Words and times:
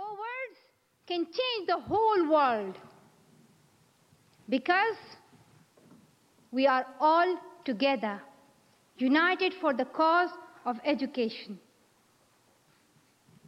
Our 0.00 0.12
words 0.12 0.58
can 1.06 1.26
change 1.26 1.66
the 1.66 1.78
whole 1.78 2.30
world 2.30 2.76
because 4.48 4.96
we 6.50 6.66
are 6.66 6.86
all 6.98 7.38
together, 7.64 8.20
united 8.96 9.52
for 9.60 9.74
the 9.74 9.84
cause 9.84 10.30
of 10.64 10.76
education. 10.84 11.58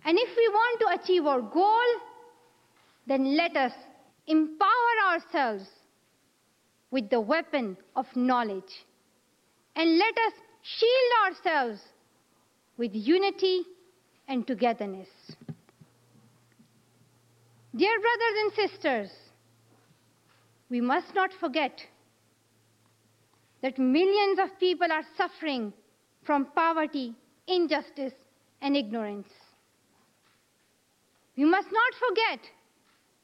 And 0.05 0.19
if 0.19 0.37
we 0.37 0.49
want 0.49 0.81
to 0.81 1.03
achieve 1.03 1.27
our 1.27 1.41
goal, 1.41 1.89
then 3.07 3.37
let 3.37 3.57
us 3.57 3.73
empower 4.27 4.95
ourselves 5.11 5.65
with 6.91 7.09
the 7.09 7.21
weapon 7.21 7.77
of 7.97 8.07
knowledge. 8.15 8.85
And 9.75 9.97
let 9.97 10.15
us 10.27 10.33
shield 10.63 11.13
ourselves 11.25 11.81
with 12.77 12.91
unity 12.95 13.63
and 14.29 14.47
togetherness. 14.47 15.09
Dear 17.75 17.99
brothers 18.01 18.37
and 18.43 18.71
sisters, 18.71 19.11
we 20.69 20.83
must 20.83 21.15
not 21.15 21.33
forget 21.33 21.81
that 23.63 23.79
millions 23.79 24.39
of 24.39 24.59
people 24.61 24.93
are 24.93 25.05
suffering 25.17 25.73
from 26.23 26.49
poverty, 26.55 27.15
injustice, 27.47 28.13
and 28.61 28.77
ignorance. 28.77 29.29
We 31.35 31.45
must 31.45 31.69
not 31.73 31.95
forget 32.09 32.41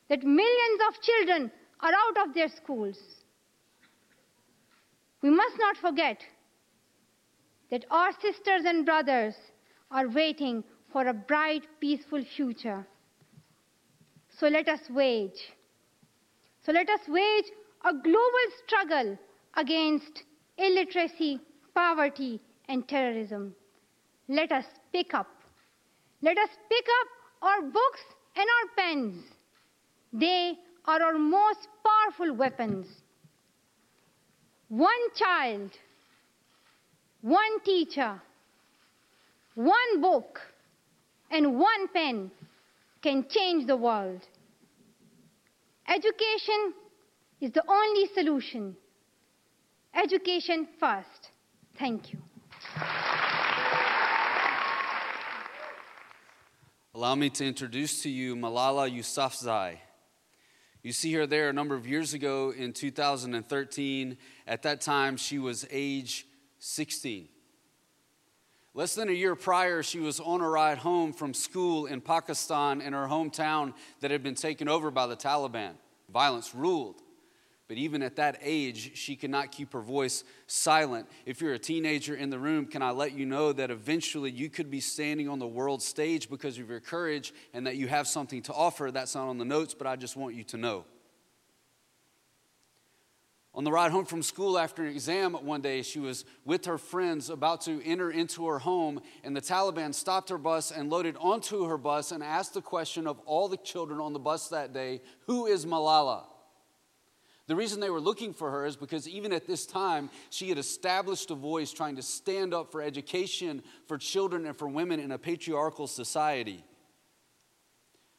that 0.08 0.24
millions 0.24 0.80
of 0.88 1.02
children 1.02 1.52
are 1.80 1.92
out 1.92 2.26
of 2.26 2.34
their 2.34 2.48
schools. 2.48 2.98
We 5.20 5.28
must 5.28 5.58
not 5.58 5.76
forget 5.76 6.22
that 7.70 7.84
our 7.90 8.12
sisters 8.12 8.62
and 8.64 8.86
brothers 8.86 9.34
are 9.90 10.08
waiting 10.08 10.64
for 10.90 11.06
a 11.06 11.12
bright, 11.12 11.64
peaceful 11.80 12.24
future. 12.24 12.86
So 14.38 14.46
let 14.46 14.68
us 14.68 14.80
wage. 14.90 15.52
So 16.64 16.72
let 16.72 16.88
us 16.88 17.00
wage 17.08 17.46
a 17.84 17.92
global 17.92 18.46
struggle 18.64 19.18
against 19.54 20.22
illiteracy, 20.56 21.40
poverty, 21.74 22.40
and 22.68 22.86
terrorism. 22.86 23.54
Let 24.28 24.52
us 24.52 24.64
pick 24.92 25.14
up. 25.14 25.28
Let 26.22 26.38
us 26.38 26.50
pick 26.68 26.84
up 27.00 27.08
our 27.42 27.62
books 27.62 28.00
and 28.36 28.46
our 28.46 28.84
pens. 28.84 29.24
They 30.12 30.54
are 30.84 31.02
our 31.02 31.18
most 31.18 31.68
powerful 31.84 32.34
weapons. 32.34 32.86
One 34.68 35.14
child, 35.16 35.70
one 37.22 37.60
teacher, 37.64 38.20
one 39.54 40.00
book, 40.00 40.40
and 41.30 41.58
one 41.58 41.88
pen 41.92 42.30
can 43.02 43.26
change 43.28 43.66
the 43.66 43.76
world. 43.76 44.22
Education 45.88 46.74
is 47.40 47.52
the 47.52 47.62
only 47.68 48.06
solution. 48.14 48.76
Education 49.94 50.68
first. 50.78 51.30
Thank 51.78 52.12
you. 52.12 52.18
Allow 56.94 57.14
me 57.14 57.30
to 57.30 57.46
introduce 57.46 58.02
to 58.02 58.10
you 58.10 58.34
Malala 58.34 58.90
Yousafzai. 58.90 59.78
You 60.82 60.92
see 60.92 61.12
her 61.14 61.26
there 61.26 61.48
a 61.48 61.52
number 61.52 61.74
of 61.74 61.86
years 61.86 62.14
ago 62.14 62.52
in 62.56 62.72
2013. 62.72 64.16
At 64.46 64.62
that 64.62 64.80
time, 64.80 65.16
she 65.16 65.38
was 65.38 65.66
age 65.70 66.26
16. 66.58 67.28
Less 68.78 68.94
than 68.94 69.08
a 69.08 69.12
year 69.12 69.34
prior, 69.34 69.82
she 69.82 69.98
was 69.98 70.20
on 70.20 70.40
a 70.40 70.48
ride 70.48 70.78
home 70.78 71.12
from 71.12 71.34
school 71.34 71.86
in 71.86 72.00
Pakistan 72.00 72.80
in 72.80 72.92
her 72.92 73.08
hometown 73.08 73.74
that 73.98 74.12
had 74.12 74.22
been 74.22 74.36
taken 74.36 74.68
over 74.68 74.92
by 74.92 75.08
the 75.08 75.16
Taliban. 75.16 75.72
Violence 76.08 76.54
ruled. 76.54 77.02
But 77.66 77.76
even 77.76 78.04
at 78.04 78.14
that 78.14 78.38
age, 78.40 78.96
she 78.96 79.16
could 79.16 79.30
not 79.30 79.50
keep 79.50 79.72
her 79.72 79.80
voice 79.80 80.22
silent. 80.46 81.08
If 81.26 81.40
you're 81.40 81.54
a 81.54 81.58
teenager 81.58 82.14
in 82.14 82.30
the 82.30 82.38
room, 82.38 82.66
can 82.66 82.80
I 82.80 82.92
let 82.92 83.14
you 83.14 83.26
know 83.26 83.52
that 83.52 83.72
eventually 83.72 84.30
you 84.30 84.48
could 84.48 84.70
be 84.70 84.78
standing 84.78 85.28
on 85.28 85.40
the 85.40 85.46
world 85.48 85.82
stage 85.82 86.30
because 86.30 86.56
of 86.56 86.70
your 86.70 86.78
courage 86.78 87.34
and 87.52 87.66
that 87.66 87.74
you 87.74 87.88
have 87.88 88.06
something 88.06 88.42
to 88.42 88.52
offer? 88.52 88.92
That's 88.92 89.16
not 89.16 89.26
on 89.26 89.38
the 89.38 89.44
notes, 89.44 89.74
but 89.74 89.88
I 89.88 89.96
just 89.96 90.16
want 90.16 90.36
you 90.36 90.44
to 90.44 90.56
know. 90.56 90.84
On 93.58 93.64
the 93.64 93.72
ride 93.72 93.90
home 93.90 94.04
from 94.04 94.22
school 94.22 94.56
after 94.56 94.84
an 94.84 94.92
exam 94.92 95.32
one 95.32 95.62
day, 95.62 95.82
she 95.82 95.98
was 95.98 96.24
with 96.44 96.66
her 96.66 96.78
friends 96.78 97.28
about 97.28 97.62
to 97.62 97.84
enter 97.84 98.08
into 98.08 98.46
her 98.46 98.60
home, 98.60 99.00
and 99.24 99.34
the 99.34 99.40
Taliban 99.40 99.92
stopped 99.92 100.28
her 100.28 100.38
bus 100.38 100.70
and 100.70 100.88
loaded 100.88 101.16
onto 101.18 101.64
her 101.64 101.76
bus 101.76 102.12
and 102.12 102.22
asked 102.22 102.54
the 102.54 102.62
question 102.62 103.08
of 103.08 103.18
all 103.26 103.48
the 103.48 103.56
children 103.56 103.98
on 103.98 104.12
the 104.12 104.20
bus 104.20 104.46
that 104.50 104.72
day 104.72 105.00
Who 105.26 105.46
is 105.46 105.66
Malala? 105.66 106.22
The 107.48 107.56
reason 107.56 107.80
they 107.80 107.90
were 107.90 107.98
looking 107.98 108.32
for 108.32 108.48
her 108.48 108.64
is 108.64 108.76
because 108.76 109.08
even 109.08 109.32
at 109.32 109.48
this 109.48 109.66
time, 109.66 110.08
she 110.30 110.50
had 110.50 110.58
established 110.58 111.32
a 111.32 111.34
voice 111.34 111.72
trying 111.72 111.96
to 111.96 112.02
stand 112.02 112.54
up 112.54 112.70
for 112.70 112.80
education 112.80 113.64
for 113.88 113.98
children 113.98 114.46
and 114.46 114.56
for 114.56 114.68
women 114.68 115.00
in 115.00 115.10
a 115.10 115.18
patriarchal 115.18 115.88
society. 115.88 116.62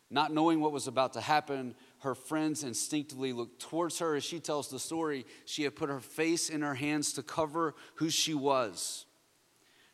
Not 0.09 0.33
knowing 0.33 0.59
what 0.59 0.73
was 0.73 0.87
about 0.87 1.13
to 1.13 1.21
happen, 1.21 1.75
her 1.99 2.15
friends 2.15 2.63
instinctively 2.63 3.33
look 3.33 3.59
towards 3.59 3.99
her. 3.99 4.15
As 4.15 4.23
she 4.23 4.39
tells 4.39 4.69
the 4.69 4.79
story, 4.79 5.25
she 5.45 5.63
had 5.63 5.75
put 5.75 5.89
her 5.89 5.99
face 5.99 6.49
in 6.49 6.61
her 6.61 6.75
hands 6.75 7.13
to 7.13 7.23
cover 7.23 7.75
who 7.95 8.09
she 8.09 8.33
was. 8.33 9.05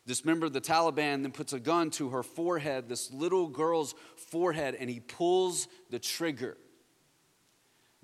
This 0.06 0.24
member 0.24 0.46
of 0.46 0.52
the 0.52 0.60
Taliban 0.60 1.22
then 1.22 1.32
puts 1.32 1.52
a 1.52 1.58
gun 1.58 1.90
to 1.92 2.10
her 2.10 2.22
forehead, 2.22 2.88
this 2.88 3.12
little 3.12 3.48
girl's 3.48 3.94
forehead, 4.30 4.76
and 4.78 4.88
he 4.88 5.00
pulls 5.00 5.66
the 5.90 5.98
trigger. 5.98 6.56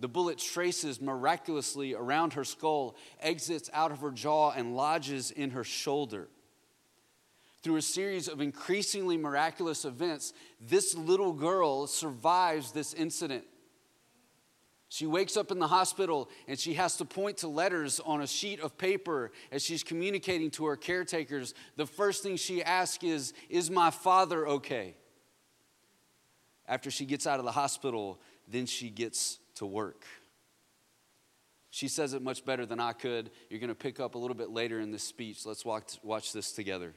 The 0.01 0.09
bullet 0.09 0.39
traces 0.39 1.01
miraculously 1.01 1.95
around 1.95 2.33
her 2.33 2.43
skull, 2.43 2.97
exits 3.21 3.71
out 3.73 3.93
of 3.93 4.01
her 4.01 4.11
jaw, 4.11 4.51
and 4.51 4.75
lodges 4.75 5.31
in 5.31 5.51
her 5.51 5.63
shoulder. 5.63 6.29
Through 7.63 7.77
a 7.77 7.83
series 7.83 8.27
of 8.27 8.41
increasingly 8.41 9.17
miraculous 9.17 9.85
events, 9.85 10.33
this 10.61 10.97
little 10.97 11.33
girl 11.33 11.87
survives 11.87 12.73
this 12.73 12.93
incident. 12.95 13.45
She 14.93 15.07
wakes 15.07 15.39
up 15.39 15.51
in 15.51 15.59
the 15.59 15.69
hospital 15.69 16.29
and 16.47 16.59
she 16.59 16.75
has 16.75 16.99
to 16.99 17.07
point 17.07 17.39
to 17.39 17.49
letters 17.49 17.99
on 17.99 18.21
a 18.21 18.27
sheet 18.27 18.61
of 18.61 18.77
paper 18.77 19.33
as 19.51 19.65
she's 19.65 19.83
communicating 19.83 20.51
to 20.51 20.67
her 20.67 20.77
caretakers. 20.77 21.55
The 21.77 21.87
first 21.87 22.23
thing 22.23 22.37
she 22.37 22.63
asks 22.63 23.03
is, 23.03 23.33
Is 23.49 23.71
my 23.71 23.89
father 23.91 24.47
okay? 24.47 24.95
After 26.69 26.91
she 26.91 27.07
gets 27.07 27.27
out 27.27 27.39
of 27.39 27.47
the 27.47 27.53
hospital, 27.53 28.21
then 28.47 28.67
she 28.67 28.91
gets 28.91 29.39
to 29.55 29.65
work. 29.65 30.05
She 31.71 31.89
says 31.89 32.13
it 32.13 32.21
much 32.21 32.45
better 32.45 32.67
than 32.67 32.79
I 32.79 32.93
could. 32.93 33.31
You're 33.49 33.61
going 33.61 33.69
to 33.69 33.75
pick 33.75 33.99
up 33.99 34.15
a 34.15 34.19
little 34.19 34.37
bit 34.37 34.51
later 34.51 34.79
in 34.79 34.91
this 34.91 35.05
speech. 35.05 35.47
Let's 35.47 35.65
watch, 35.65 35.99
watch 36.03 36.35
this 36.35 36.53
together. 36.53 36.93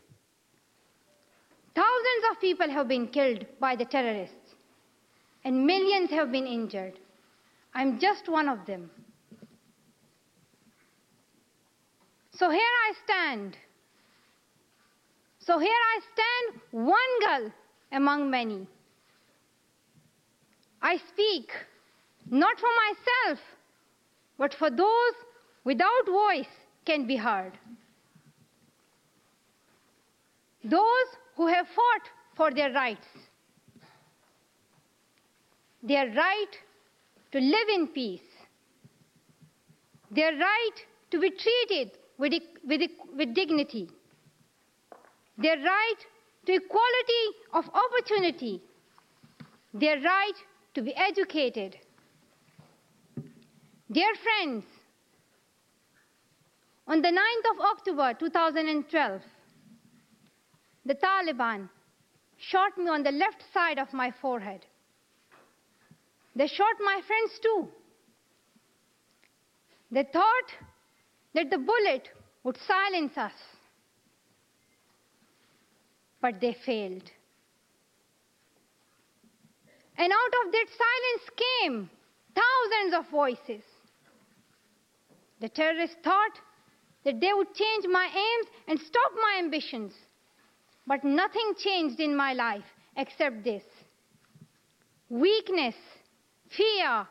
Thousands 1.74 2.24
of 2.30 2.42
people 2.42 2.70
have 2.70 2.90
been 2.90 3.08
killed 3.08 3.46
by 3.58 3.78
the 3.78 3.86
terrorists, 3.86 4.56
and 5.46 5.66
millions 5.66 6.10
have 6.10 6.30
been 6.30 6.46
injured. 6.46 7.00
I'm 7.76 8.00
just 8.00 8.30
one 8.30 8.48
of 8.48 8.66
them. 8.66 8.90
So 12.32 12.50
here 12.50 12.60
I 12.60 12.94
stand. 13.04 13.58
So 15.40 15.60
here 15.60 15.70
I 15.70 16.00
stand, 16.14 16.62
one 16.72 17.20
girl 17.20 17.52
among 17.92 18.32
many. 18.32 18.66
I 20.82 20.98
speak 21.14 21.52
not 22.32 22.58
for 22.60 22.70
myself, 22.88 23.40
but 24.38 24.54
for 24.54 24.70
those 24.70 25.14
without 25.66 26.06
voice 26.08 26.54
can 26.86 27.06
be 27.06 27.18
heard. 27.18 27.54
Those 30.64 31.10
who 31.36 31.48
have 31.48 31.68
fought 31.68 32.10
for 32.36 32.52
their 32.52 32.72
rights, 32.72 33.08
their 35.84 36.08
right 36.08 36.58
to 37.36 37.42
live 37.42 37.70
in 37.76 37.88
peace, 37.88 38.30
their 40.10 40.32
right 40.32 40.78
to 41.12 41.20
be 41.20 41.30
treated 41.30 41.92
with, 42.18 42.34
with, 42.66 42.90
with 43.14 43.34
dignity, 43.36 43.90
their 45.38 45.58
right 45.58 46.02
to 46.46 46.54
equality 46.54 47.26
of 47.54 47.66
opportunity, 47.74 48.62
their 49.74 50.00
right 50.00 50.38
to 50.74 50.82
be 50.82 50.96
educated, 50.96 51.76
Dear 53.92 54.14
friends, 54.16 54.66
on 56.88 57.04
the 57.04 57.10
9th 57.10 57.52
of 57.52 57.62
October 57.78 58.14
2012, 58.18 59.22
the 60.86 60.96
Taliban 60.96 61.70
shot 62.38 62.78
me 62.80 62.88
on 62.88 63.04
the 63.04 63.12
left 63.12 63.44
side 63.54 63.78
of 63.78 63.94
my 63.94 64.12
forehead. 64.22 64.66
They 66.36 66.48
shot 66.48 66.76
my 66.80 67.02
friends 67.08 67.40
too. 67.42 67.68
They 69.92 70.04
thought 70.12 70.50
that 71.34 71.50
the 71.50 71.58
bullet 71.58 72.10
would 72.44 72.58
silence 72.68 73.18
us, 73.18 73.32
but 76.22 76.42
they 76.42 76.56
failed. 76.66 77.10
And 79.98 80.12
out 80.12 80.46
of 80.46 80.52
that 80.52 80.66
silence 80.78 81.30
came 81.62 81.90
thousands 82.36 82.94
of 82.94 83.10
voices. 83.12 83.64
The 85.40 85.50
terrorists 85.50 85.96
thought 86.04 86.40
that 87.06 87.22
they 87.22 87.32
would 87.34 87.54
change 87.54 87.86
my 87.90 88.06
aims 88.06 88.48
and 88.68 88.80
stop 88.80 89.12
my 89.16 89.40
ambitions. 89.40 89.94
But 90.88 91.04
nothing 91.04 91.54
changed 91.58 92.00
in 92.00 92.16
my 92.16 92.34
life 92.34 92.66
except 92.98 93.44
this 93.44 93.64
weakness, 95.10 95.76
fear, 96.56 97.08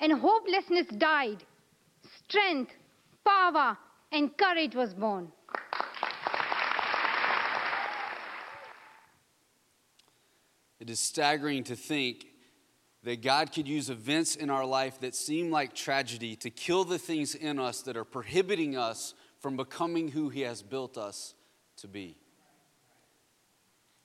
and 0.00 0.12
hopelessness 0.12 0.86
died. 0.98 1.44
Strength, 2.28 2.72
power, 3.24 3.76
and 4.12 4.36
courage 4.36 4.74
was 4.74 4.94
born. 4.94 5.32
It 10.80 10.90
is 10.90 11.00
staggering 11.00 11.64
to 11.64 11.76
think 11.76 12.26
that 13.04 13.22
God 13.22 13.52
could 13.52 13.68
use 13.68 13.90
events 13.90 14.36
in 14.36 14.50
our 14.50 14.64
life 14.64 15.00
that 15.00 15.14
seem 15.14 15.50
like 15.50 15.74
tragedy 15.74 16.36
to 16.36 16.50
kill 16.50 16.84
the 16.84 16.98
things 16.98 17.34
in 17.34 17.58
us 17.58 17.82
that 17.82 17.96
are 17.96 18.04
prohibiting 18.04 18.76
us 18.76 19.14
from 19.40 19.56
becoming 19.56 20.08
who 20.08 20.28
He 20.28 20.42
has 20.42 20.62
built 20.62 20.98
us 20.98 21.34
to 21.78 21.88
be. 21.88 22.16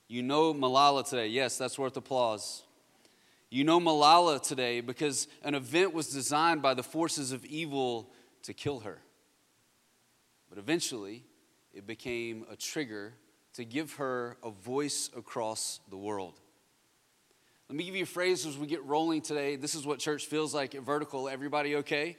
You 0.08 0.22
know 0.22 0.52
Malala 0.52 1.08
today. 1.08 1.28
Yes, 1.28 1.56
that's 1.56 1.78
worth 1.78 1.96
applause. 1.96 2.62
You 3.50 3.64
know 3.64 3.80
Malala 3.80 4.40
today 4.40 4.80
because 4.80 5.26
an 5.42 5.56
event 5.56 5.92
was 5.92 6.06
designed 6.06 6.62
by 6.62 6.74
the 6.74 6.84
forces 6.84 7.32
of 7.32 7.44
evil 7.44 8.12
to 8.44 8.54
kill 8.54 8.80
her. 8.80 8.98
But 10.48 10.58
eventually, 10.58 11.24
it 11.74 11.84
became 11.84 12.46
a 12.50 12.54
trigger 12.54 13.14
to 13.54 13.64
give 13.64 13.94
her 13.94 14.36
a 14.44 14.50
voice 14.50 15.10
across 15.16 15.80
the 15.90 15.96
world. 15.96 16.38
Let 17.68 17.76
me 17.76 17.84
give 17.84 17.96
you 17.96 18.04
a 18.04 18.06
phrase 18.06 18.46
as 18.46 18.56
we 18.56 18.68
get 18.68 18.84
rolling 18.84 19.20
today. 19.20 19.56
This 19.56 19.74
is 19.74 19.84
what 19.84 19.98
church 19.98 20.26
feels 20.26 20.54
like 20.54 20.76
at 20.76 20.82
Vertical. 20.82 21.28
Everybody 21.28 21.76
okay? 21.76 22.16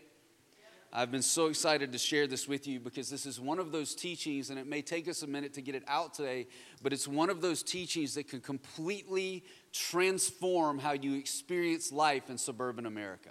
I've 0.94 1.12
been 1.12 1.22
so 1.22 1.48
excited 1.48 1.94
to 1.94 1.98
share 1.98 2.28
this 2.28 2.50
with 2.50 2.68
you 2.68 2.82
because 2.82 3.10
this 3.10 3.26
is 3.26 3.40
one 3.40 3.60
of 3.60 3.72
those 3.72 3.96
teachings, 3.96 4.50
and 4.50 4.60
it 4.60 4.68
may 4.68 4.82
take 4.82 5.08
us 5.08 5.24
a 5.24 5.28
minute 5.28 5.54
to 5.54 5.62
get 5.62 5.74
it 5.74 5.84
out 5.88 6.14
today, 6.14 6.48
but 6.82 6.92
it's 6.92 7.08
one 7.08 7.30
of 7.30 7.40
those 7.40 7.64
teachings 7.64 8.16
that 8.16 8.28
can 8.28 8.42
completely 8.42 9.46
transform 9.72 10.80
how 10.80 10.94
you 10.94 11.16
experience 11.16 11.92
life 11.92 12.30
in 12.30 12.38
suburban 12.38 12.86
America. 12.86 13.30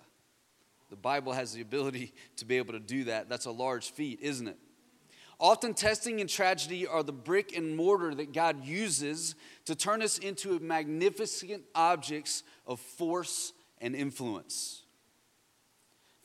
The 0.91 0.97
Bible 0.97 1.33
has 1.33 1.53
the 1.53 1.61
ability 1.61 2.13
to 2.37 2.45
be 2.45 2.57
able 2.57 2.73
to 2.73 2.81
do 2.81 3.05
that. 3.05 3.29
That's 3.29 3.47
a 3.47 3.51
large 3.51 3.91
feat, 3.91 4.21
isn't 4.21 4.49
it? 4.49 4.59
Often, 5.39 5.73
testing 5.73 6.21
and 6.21 6.29
tragedy 6.29 6.87
are 6.87 7.03
the 7.03 7.13
brick 7.13 7.57
and 7.57 7.75
mortar 7.75 8.15
that 8.15 8.35
God 8.35 8.63
uses 8.63 9.35
to 9.65 9.75
turn 9.75 10.03
us 10.03 10.19
into 10.19 10.59
magnificent 10.59 11.63
objects 11.75 12.43
of 12.67 12.79
force 12.79 13.55
and 13.81 13.97
influence. 13.97 14.83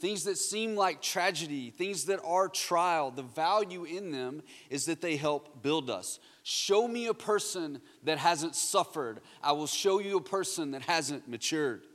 Things 0.06 0.26
that 0.26 0.38
seem 0.38 0.76
like 0.76 1.02
tragedy, 1.02 1.72
things 1.72 2.06
that 2.06 2.20
are 2.24 2.48
trial, 2.48 3.10
the 3.10 3.24
value 3.24 3.86
in 3.86 4.12
them 4.12 4.44
is 4.70 4.86
that 4.86 5.02
they 5.02 5.16
help 5.16 5.64
build 5.64 5.90
us. 5.90 6.20
Show 6.44 6.88
me 6.88 7.08
a 7.08 7.14
person 7.16 7.82
that 8.04 8.20
hasn't 8.20 8.56
suffered, 8.56 9.22
I 9.42 9.54
will 9.54 9.66
show 9.66 9.98
you 10.00 10.18
a 10.18 10.22
person 10.22 10.70
that 10.74 10.84
hasn't 10.84 11.28
matured. 11.28 11.86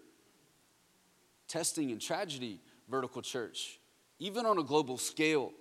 Testing 1.46 1.92
and 1.92 2.00
tragedy, 2.00 2.58
vertical 2.88 3.22
church, 3.22 3.78
even 4.18 4.44
on 4.44 4.58
a 4.58 4.64
global 4.64 4.98
scale 4.98 5.52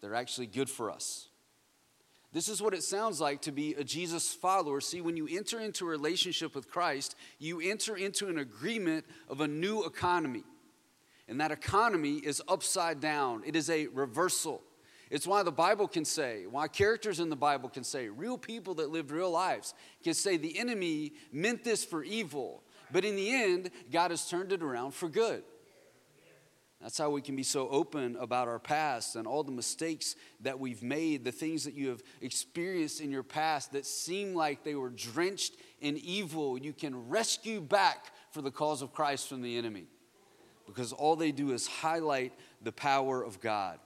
they're 0.00 0.16
actually 0.16 0.48
good 0.48 0.68
for 0.68 0.90
us. 0.90 1.28
This 2.32 2.48
is 2.48 2.60
what 2.60 2.74
it 2.74 2.82
sounds 2.82 3.20
like 3.20 3.42
to 3.42 3.52
be 3.52 3.74
a 3.74 3.84
Jesus 3.84 4.34
follower. 4.34 4.80
See, 4.80 5.02
when 5.02 5.16
you 5.16 5.28
enter 5.30 5.60
into 5.60 5.86
a 5.86 5.90
relationship 5.90 6.56
with 6.56 6.68
Christ, 6.68 7.14
you 7.38 7.60
enter 7.60 7.96
into 7.96 8.26
an 8.26 8.38
agreement 8.38 9.04
of 9.28 9.40
a 9.40 9.46
new 9.46 9.84
economy. 9.84 10.42
And 11.30 11.40
that 11.40 11.52
economy 11.52 12.16
is 12.16 12.42
upside 12.48 13.00
down, 13.00 13.44
it 13.46 13.54
is 13.54 13.70
a 13.70 13.86
reversal. 13.86 14.62
It's 15.10 15.28
why 15.28 15.44
the 15.44 15.52
Bible 15.52 15.86
can 15.86 16.04
say, 16.04 16.46
why 16.50 16.66
characters 16.66 17.20
in 17.20 17.30
the 17.30 17.36
Bible 17.36 17.68
can 17.68 17.84
say, 17.84 18.08
real 18.08 18.36
people 18.36 18.74
that 18.74 18.90
lived 18.90 19.12
real 19.12 19.30
lives 19.30 19.72
can 20.02 20.14
say 20.14 20.36
the 20.36 20.58
enemy 20.58 21.12
meant 21.32 21.62
this 21.62 21.84
for 21.84 22.02
evil, 22.02 22.64
but 22.90 23.04
in 23.04 23.14
the 23.14 23.32
end, 23.32 23.70
God 23.92 24.10
has 24.10 24.28
turned 24.28 24.52
it 24.52 24.60
around 24.60 24.92
for 24.92 25.08
good. 25.08 25.44
That's 26.80 26.98
how 26.98 27.10
we 27.10 27.22
can 27.22 27.36
be 27.36 27.44
so 27.44 27.68
open 27.68 28.16
about 28.16 28.48
our 28.48 28.58
past 28.58 29.14
and 29.14 29.26
all 29.26 29.44
the 29.44 29.52
mistakes 29.52 30.16
that 30.40 30.58
we've 30.58 30.82
made, 30.82 31.24
the 31.24 31.30
things 31.30 31.62
that 31.62 31.74
you 31.74 31.90
have 31.90 32.02
experienced 32.20 33.00
in 33.00 33.12
your 33.12 33.22
past 33.22 33.70
that 33.72 33.86
seem 33.86 34.34
like 34.34 34.64
they 34.64 34.74
were 34.74 34.90
drenched 34.90 35.54
in 35.80 35.96
evil. 35.98 36.58
You 36.58 36.72
can 36.72 37.08
rescue 37.08 37.60
back 37.60 38.06
for 38.32 38.42
the 38.42 38.50
cause 38.50 38.82
of 38.82 38.92
Christ 38.92 39.28
from 39.28 39.42
the 39.42 39.56
enemy 39.56 39.86
because 40.70 40.92
all 40.92 41.16
they 41.16 41.32
do 41.32 41.52
is 41.52 41.66
highlight 41.66 42.32
the 42.62 42.72
power 42.72 43.22
of 43.22 43.40
God. 43.40 43.78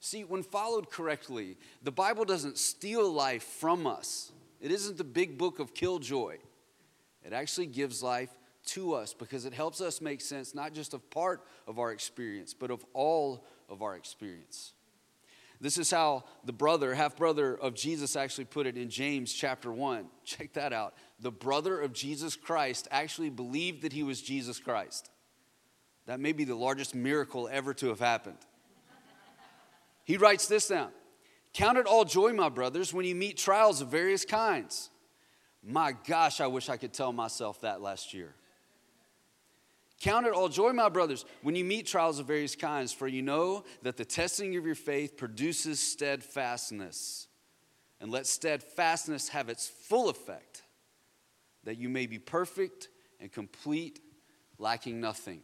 See, 0.00 0.22
when 0.22 0.42
followed 0.42 0.90
correctly, 0.90 1.56
the 1.82 1.90
Bible 1.90 2.24
doesn't 2.24 2.56
steal 2.56 3.10
life 3.10 3.42
from 3.42 3.86
us, 3.86 4.32
it 4.60 4.70
isn't 4.70 4.96
the 4.96 5.04
big 5.04 5.38
book 5.38 5.58
of 5.58 5.74
killjoy. 5.74 6.36
It 7.24 7.32
actually 7.32 7.66
gives 7.66 8.02
life 8.02 8.30
to 8.66 8.94
us 8.94 9.12
because 9.12 9.44
it 9.44 9.52
helps 9.52 9.80
us 9.80 10.00
make 10.00 10.20
sense 10.20 10.54
not 10.54 10.72
just 10.72 10.94
of 10.94 11.10
part 11.10 11.44
of 11.66 11.78
our 11.78 11.92
experience, 11.92 12.54
but 12.54 12.70
of 12.70 12.84
all 12.94 13.44
of 13.68 13.82
our 13.82 13.96
experience. 13.96 14.72
This 15.60 15.76
is 15.76 15.90
how 15.90 16.24
the 16.44 16.52
brother, 16.52 16.94
half 16.94 17.16
brother 17.16 17.54
of 17.54 17.74
Jesus, 17.74 18.14
actually 18.14 18.44
put 18.44 18.66
it 18.66 18.76
in 18.76 18.88
James 18.90 19.32
chapter 19.32 19.72
1. 19.72 20.06
Check 20.24 20.52
that 20.52 20.72
out. 20.72 20.94
The 21.18 21.32
brother 21.32 21.80
of 21.80 21.92
Jesus 21.92 22.36
Christ 22.36 22.86
actually 22.90 23.30
believed 23.30 23.82
that 23.82 23.92
he 23.92 24.04
was 24.04 24.22
Jesus 24.22 24.60
Christ. 24.60 25.10
That 26.08 26.20
may 26.20 26.32
be 26.32 26.44
the 26.44 26.54
largest 26.54 26.94
miracle 26.94 27.50
ever 27.52 27.74
to 27.74 27.88
have 27.88 28.00
happened. 28.00 28.38
He 30.04 30.16
writes 30.16 30.48
this 30.48 30.66
down 30.66 30.90
Count 31.52 31.76
it 31.76 31.84
all 31.84 32.06
joy, 32.06 32.32
my 32.32 32.48
brothers, 32.48 32.94
when 32.94 33.04
you 33.04 33.14
meet 33.14 33.36
trials 33.36 33.82
of 33.82 33.88
various 33.88 34.24
kinds. 34.24 34.88
My 35.62 35.92
gosh, 36.06 36.40
I 36.40 36.46
wish 36.46 36.70
I 36.70 36.78
could 36.78 36.94
tell 36.94 37.12
myself 37.12 37.60
that 37.60 37.82
last 37.82 38.14
year. 38.14 38.34
Count 40.00 40.26
it 40.26 40.32
all 40.32 40.48
joy, 40.48 40.72
my 40.72 40.88
brothers, 40.88 41.26
when 41.42 41.54
you 41.54 41.64
meet 41.64 41.86
trials 41.86 42.18
of 42.18 42.26
various 42.26 42.56
kinds, 42.56 42.90
for 42.90 43.06
you 43.06 43.20
know 43.20 43.64
that 43.82 43.98
the 43.98 44.04
testing 44.04 44.56
of 44.56 44.64
your 44.64 44.76
faith 44.76 45.18
produces 45.18 45.78
steadfastness. 45.78 47.26
And 48.00 48.10
let 48.10 48.26
steadfastness 48.26 49.28
have 49.28 49.50
its 49.50 49.68
full 49.68 50.08
effect, 50.08 50.62
that 51.64 51.76
you 51.76 51.90
may 51.90 52.06
be 52.06 52.18
perfect 52.18 52.88
and 53.20 53.30
complete, 53.30 54.00
lacking 54.58 55.00
nothing. 55.00 55.42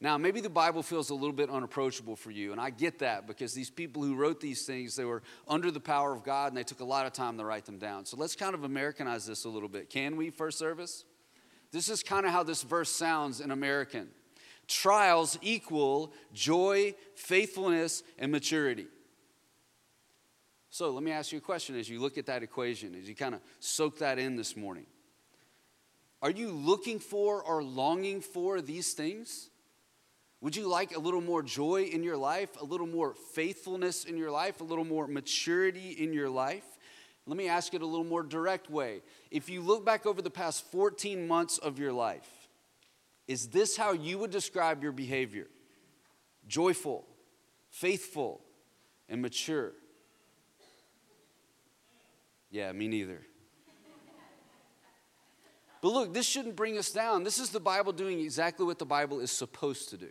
Now, 0.00 0.18
maybe 0.18 0.40
the 0.40 0.50
Bible 0.50 0.82
feels 0.82 1.10
a 1.10 1.14
little 1.14 1.32
bit 1.32 1.48
unapproachable 1.48 2.16
for 2.16 2.30
you, 2.30 2.52
and 2.52 2.60
I 2.60 2.70
get 2.70 2.98
that 2.98 3.26
because 3.26 3.54
these 3.54 3.70
people 3.70 4.02
who 4.02 4.16
wrote 4.16 4.40
these 4.40 4.66
things, 4.66 4.96
they 4.96 5.04
were 5.04 5.22
under 5.48 5.70
the 5.70 5.80
power 5.80 6.12
of 6.12 6.24
God 6.24 6.48
and 6.48 6.56
they 6.56 6.64
took 6.64 6.80
a 6.80 6.84
lot 6.84 7.06
of 7.06 7.12
time 7.12 7.38
to 7.38 7.44
write 7.44 7.64
them 7.64 7.78
down. 7.78 8.04
So 8.04 8.16
let's 8.16 8.34
kind 8.36 8.54
of 8.54 8.64
Americanize 8.64 9.26
this 9.26 9.44
a 9.44 9.48
little 9.48 9.68
bit. 9.68 9.88
Can 9.88 10.16
we, 10.16 10.30
first 10.30 10.58
service? 10.58 11.04
This 11.70 11.88
is 11.88 12.02
kind 12.02 12.26
of 12.26 12.32
how 12.32 12.42
this 12.42 12.62
verse 12.62 12.90
sounds 12.90 13.40
in 13.40 13.50
American. 13.50 14.08
Trials 14.66 15.38
equal 15.42 16.12
joy, 16.32 16.94
faithfulness, 17.14 18.02
and 18.18 18.30
maturity. 18.30 18.86
So 20.70 20.90
let 20.90 21.04
me 21.04 21.12
ask 21.12 21.30
you 21.30 21.38
a 21.38 21.40
question 21.40 21.78
as 21.78 21.88
you 21.88 22.00
look 22.00 22.18
at 22.18 22.26
that 22.26 22.42
equation, 22.42 22.94
as 22.96 23.08
you 23.08 23.14
kind 23.14 23.34
of 23.34 23.40
soak 23.60 23.98
that 23.98 24.18
in 24.18 24.34
this 24.36 24.56
morning. 24.56 24.86
Are 26.20 26.30
you 26.30 26.50
looking 26.50 26.98
for 26.98 27.42
or 27.42 27.62
longing 27.62 28.20
for 28.20 28.60
these 28.60 28.92
things? 28.92 29.50
Would 30.44 30.56
you 30.56 30.68
like 30.68 30.94
a 30.94 30.98
little 30.98 31.22
more 31.22 31.42
joy 31.42 31.84
in 31.84 32.02
your 32.02 32.18
life, 32.18 32.60
a 32.60 32.64
little 32.66 32.86
more 32.86 33.14
faithfulness 33.14 34.04
in 34.04 34.18
your 34.18 34.30
life, 34.30 34.60
a 34.60 34.64
little 34.64 34.84
more 34.84 35.06
maturity 35.06 35.92
in 35.92 36.12
your 36.12 36.28
life? 36.28 36.66
Let 37.26 37.38
me 37.38 37.48
ask 37.48 37.72
it 37.72 37.80
a 37.80 37.86
little 37.86 38.04
more 38.04 38.22
direct 38.22 38.68
way. 38.68 39.00
If 39.30 39.48
you 39.48 39.62
look 39.62 39.86
back 39.86 40.04
over 40.04 40.20
the 40.20 40.28
past 40.28 40.70
14 40.70 41.26
months 41.26 41.56
of 41.56 41.78
your 41.78 41.94
life, 41.94 42.28
is 43.26 43.48
this 43.48 43.74
how 43.74 43.92
you 43.92 44.18
would 44.18 44.30
describe 44.30 44.82
your 44.82 44.92
behavior? 44.92 45.46
Joyful, 46.46 47.06
faithful, 47.70 48.42
and 49.08 49.22
mature? 49.22 49.72
Yeah, 52.50 52.70
me 52.72 52.88
neither. 52.88 53.22
But 55.80 55.88
look, 55.88 56.12
this 56.12 56.26
shouldn't 56.26 56.54
bring 56.54 56.76
us 56.76 56.92
down. 56.92 57.24
This 57.24 57.38
is 57.38 57.48
the 57.48 57.60
Bible 57.60 57.92
doing 57.94 58.20
exactly 58.20 58.66
what 58.66 58.78
the 58.78 58.84
Bible 58.84 59.20
is 59.20 59.30
supposed 59.30 59.88
to 59.88 59.96
do. 59.96 60.10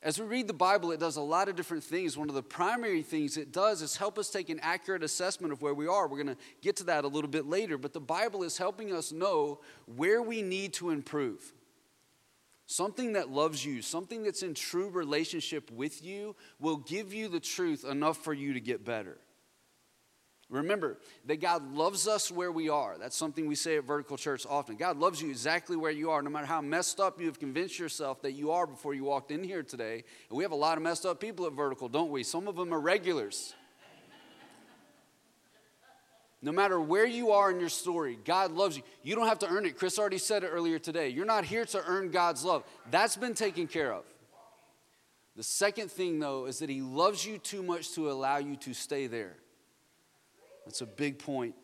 As 0.00 0.20
we 0.20 0.26
read 0.26 0.46
the 0.46 0.52
Bible, 0.52 0.92
it 0.92 1.00
does 1.00 1.16
a 1.16 1.22
lot 1.22 1.48
of 1.48 1.56
different 1.56 1.82
things. 1.82 2.16
One 2.16 2.28
of 2.28 2.34
the 2.36 2.42
primary 2.42 3.02
things 3.02 3.36
it 3.36 3.52
does 3.52 3.82
is 3.82 3.96
help 3.96 4.16
us 4.16 4.30
take 4.30 4.48
an 4.48 4.60
accurate 4.62 5.02
assessment 5.02 5.52
of 5.52 5.60
where 5.60 5.74
we 5.74 5.88
are. 5.88 6.06
We're 6.06 6.22
going 6.22 6.36
to 6.36 6.42
get 6.62 6.76
to 6.76 6.84
that 6.84 7.04
a 7.04 7.08
little 7.08 7.30
bit 7.30 7.46
later, 7.46 7.76
but 7.78 7.92
the 7.92 8.00
Bible 8.00 8.44
is 8.44 8.56
helping 8.56 8.94
us 8.94 9.10
know 9.10 9.58
where 9.96 10.22
we 10.22 10.40
need 10.40 10.72
to 10.74 10.90
improve. 10.90 11.52
Something 12.66 13.14
that 13.14 13.30
loves 13.30 13.64
you, 13.64 13.82
something 13.82 14.22
that's 14.22 14.42
in 14.42 14.54
true 14.54 14.88
relationship 14.90 15.70
with 15.72 16.04
you, 16.04 16.36
will 16.60 16.76
give 16.76 17.12
you 17.12 17.26
the 17.28 17.40
truth 17.40 17.84
enough 17.84 18.18
for 18.18 18.32
you 18.32 18.52
to 18.52 18.60
get 18.60 18.84
better. 18.84 19.18
Remember 20.50 20.96
that 21.26 21.42
God 21.42 21.74
loves 21.74 22.08
us 22.08 22.30
where 22.30 22.50
we 22.50 22.70
are. 22.70 22.96
That's 22.98 23.16
something 23.16 23.46
we 23.46 23.54
say 23.54 23.76
at 23.76 23.84
Vertical 23.84 24.16
Church 24.16 24.46
often. 24.48 24.76
God 24.76 24.96
loves 24.96 25.20
you 25.20 25.28
exactly 25.28 25.76
where 25.76 25.90
you 25.90 26.10
are, 26.10 26.22
no 26.22 26.30
matter 26.30 26.46
how 26.46 26.62
messed 26.62 27.00
up 27.00 27.20
you 27.20 27.26
have 27.26 27.38
convinced 27.38 27.78
yourself 27.78 28.22
that 28.22 28.32
you 28.32 28.50
are 28.50 28.66
before 28.66 28.94
you 28.94 29.04
walked 29.04 29.30
in 29.30 29.44
here 29.44 29.62
today. 29.62 30.04
And 30.30 30.38
we 30.38 30.44
have 30.44 30.52
a 30.52 30.56
lot 30.56 30.78
of 30.78 30.82
messed 30.82 31.04
up 31.04 31.20
people 31.20 31.44
at 31.46 31.52
Vertical, 31.52 31.90
don't 31.90 32.10
we? 32.10 32.22
Some 32.22 32.48
of 32.48 32.56
them 32.56 32.72
are 32.72 32.80
regulars. 32.80 33.54
No 36.40 36.52
matter 36.52 36.80
where 36.80 37.04
you 37.04 37.32
are 37.32 37.50
in 37.50 37.60
your 37.60 37.68
story, 37.68 38.16
God 38.24 38.52
loves 38.52 38.76
you. 38.76 38.84
You 39.02 39.16
don't 39.16 39.26
have 39.26 39.40
to 39.40 39.48
earn 39.48 39.66
it. 39.66 39.76
Chris 39.76 39.98
already 39.98 40.18
said 40.18 40.44
it 40.44 40.48
earlier 40.48 40.78
today. 40.78 41.08
You're 41.08 41.26
not 41.26 41.44
here 41.44 41.64
to 41.66 41.82
earn 41.84 42.10
God's 42.10 42.44
love, 42.44 42.64
that's 42.90 43.16
been 43.16 43.34
taken 43.34 43.66
care 43.66 43.92
of. 43.92 44.04
The 45.36 45.42
second 45.42 45.90
thing, 45.90 46.20
though, 46.20 46.46
is 46.46 46.60
that 46.60 46.70
He 46.70 46.80
loves 46.80 47.26
you 47.26 47.38
too 47.38 47.62
much 47.62 47.92
to 47.92 48.10
allow 48.10 48.38
you 48.38 48.56
to 48.56 48.72
stay 48.72 49.08
there. 49.08 49.36
That's 50.68 50.82
a 50.82 50.86
big 50.86 51.18
point. 51.18 51.54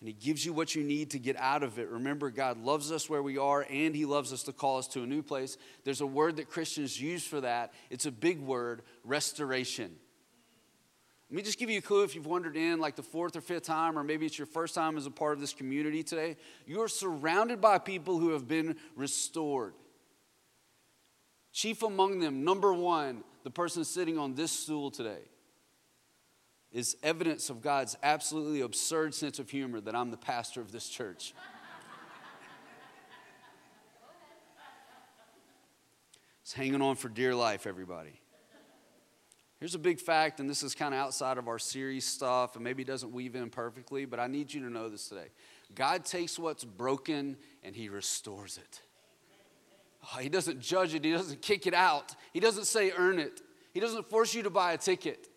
And 0.00 0.08
He 0.08 0.14
gives 0.14 0.42
you 0.42 0.54
what 0.54 0.74
you 0.74 0.82
need 0.82 1.10
to 1.10 1.18
get 1.18 1.36
out 1.36 1.62
of 1.62 1.78
it. 1.78 1.90
Remember, 1.90 2.30
God 2.30 2.56
loves 2.56 2.90
us 2.90 3.10
where 3.10 3.22
we 3.22 3.36
are, 3.36 3.66
and 3.68 3.94
He 3.94 4.06
loves 4.06 4.32
us 4.32 4.42
to 4.44 4.52
call 4.52 4.78
us 4.78 4.88
to 4.88 5.02
a 5.02 5.06
new 5.06 5.22
place. 5.22 5.58
There's 5.84 6.00
a 6.00 6.06
word 6.06 6.36
that 6.36 6.48
Christians 6.48 6.98
use 6.98 7.26
for 7.26 7.42
that. 7.42 7.74
It's 7.90 8.06
a 8.06 8.10
big 8.10 8.40
word 8.40 8.80
restoration. 9.04 9.94
Let 11.30 11.36
me 11.36 11.42
just 11.42 11.58
give 11.58 11.68
you 11.68 11.78
a 11.78 11.82
clue 11.82 12.04
if 12.04 12.14
you've 12.14 12.24
wandered 12.24 12.56
in 12.56 12.80
like 12.80 12.96
the 12.96 13.02
fourth 13.02 13.36
or 13.36 13.42
fifth 13.42 13.64
time, 13.64 13.98
or 13.98 14.02
maybe 14.02 14.24
it's 14.24 14.38
your 14.38 14.46
first 14.46 14.74
time 14.74 14.96
as 14.96 15.04
a 15.04 15.10
part 15.10 15.34
of 15.34 15.40
this 15.40 15.52
community 15.52 16.02
today. 16.02 16.38
You 16.66 16.80
are 16.80 16.88
surrounded 16.88 17.60
by 17.60 17.76
people 17.76 18.18
who 18.18 18.30
have 18.30 18.48
been 18.48 18.76
restored. 18.96 19.74
Chief 21.52 21.82
among 21.82 22.20
them, 22.20 22.44
number 22.44 22.72
one, 22.72 23.24
the 23.44 23.50
person 23.50 23.84
sitting 23.84 24.18
on 24.18 24.34
this 24.34 24.52
stool 24.52 24.90
today, 24.90 25.20
is 26.72 26.96
evidence 27.02 27.50
of 27.50 27.60
God's 27.60 27.96
absolutely 28.02 28.62
absurd 28.62 29.14
sense 29.14 29.38
of 29.38 29.50
humor 29.50 29.80
that 29.80 29.94
I'm 29.94 30.10
the 30.10 30.16
pastor 30.16 30.60
of 30.60 30.72
this 30.72 30.88
church. 30.88 31.34
it's 36.42 36.52
hanging 36.54 36.80
on 36.80 36.96
for 36.96 37.08
dear 37.08 37.34
life, 37.34 37.66
everybody. 37.66 38.18
Here's 39.60 39.76
a 39.76 39.78
big 39.78 40.00
fact, 40.00 40.40
and 40.40 40.50
this 40.50 40.64
is 40.64 40.74
kind 40.74 40.92
of 40.92 40.98
outside 40.98 41.38
of 41.38 41.46
our 41.46 41.58
series 41.58 42.04
stuff, 42.04 42.56
and 42.56 42.64
maybe 42.64 42.82
doesn't 42.82 43.12
weave 43.12 43.36
in 43.36 43.48
perfectly, 43.48 44.06
but 44.06 44.18
I 44.18 44.26
need 44.26 44.52
you 44.52 44.60
to 44.62 44.70
know 44.70 44.88
this 44.88 45.08
today. 45.08 45.28
God 45.74 46.04
takes 46.04 46.36
what's 46.36 46.64
broken 46.64 47.36
and 47.62 47.76
He 47.76 47.88
restores 47.88 48.58
it. 48.58 48.80
Oh, 50.02 50.18
he 50.18 50.28
doesn't 50.28 50.60
judge 50.60 50.94
it, 50.94 51.04
He 51.04 51.12
doesn't 51.12 51.42
kick 51.42 51.68
it 51.68 51.74
out, 51.74 52.16
He 52.32 52.40
doesn't 52.40 52.64
say 52.64 52.92
earn 52.96 53.20
it, 53.20 53.40
He 53.72 53.78
doesn't 53.78 54.10
force 54.10 54.34
you 54.34 54.42
to 54.42 54.50
buy 54.50 54.72
a 54.72 54.78
ticket. 54.78 55.28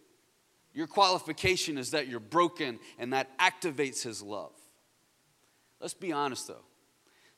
Your 0.76 0.88
qualification 0.88 1.78
is 1.80 1.92
that 1.92 2.08
you're 2.08 2.20
broken, 2.20 2.80
and 3.00 3.14
that 3.14 3.36
activates 3.40 4.04
His 4.04 4.22
love. 4.22 4.52
Let's 5.80 5.94
be 5.94 6.12
honest 6.12 6.48
though. 6.48 6.66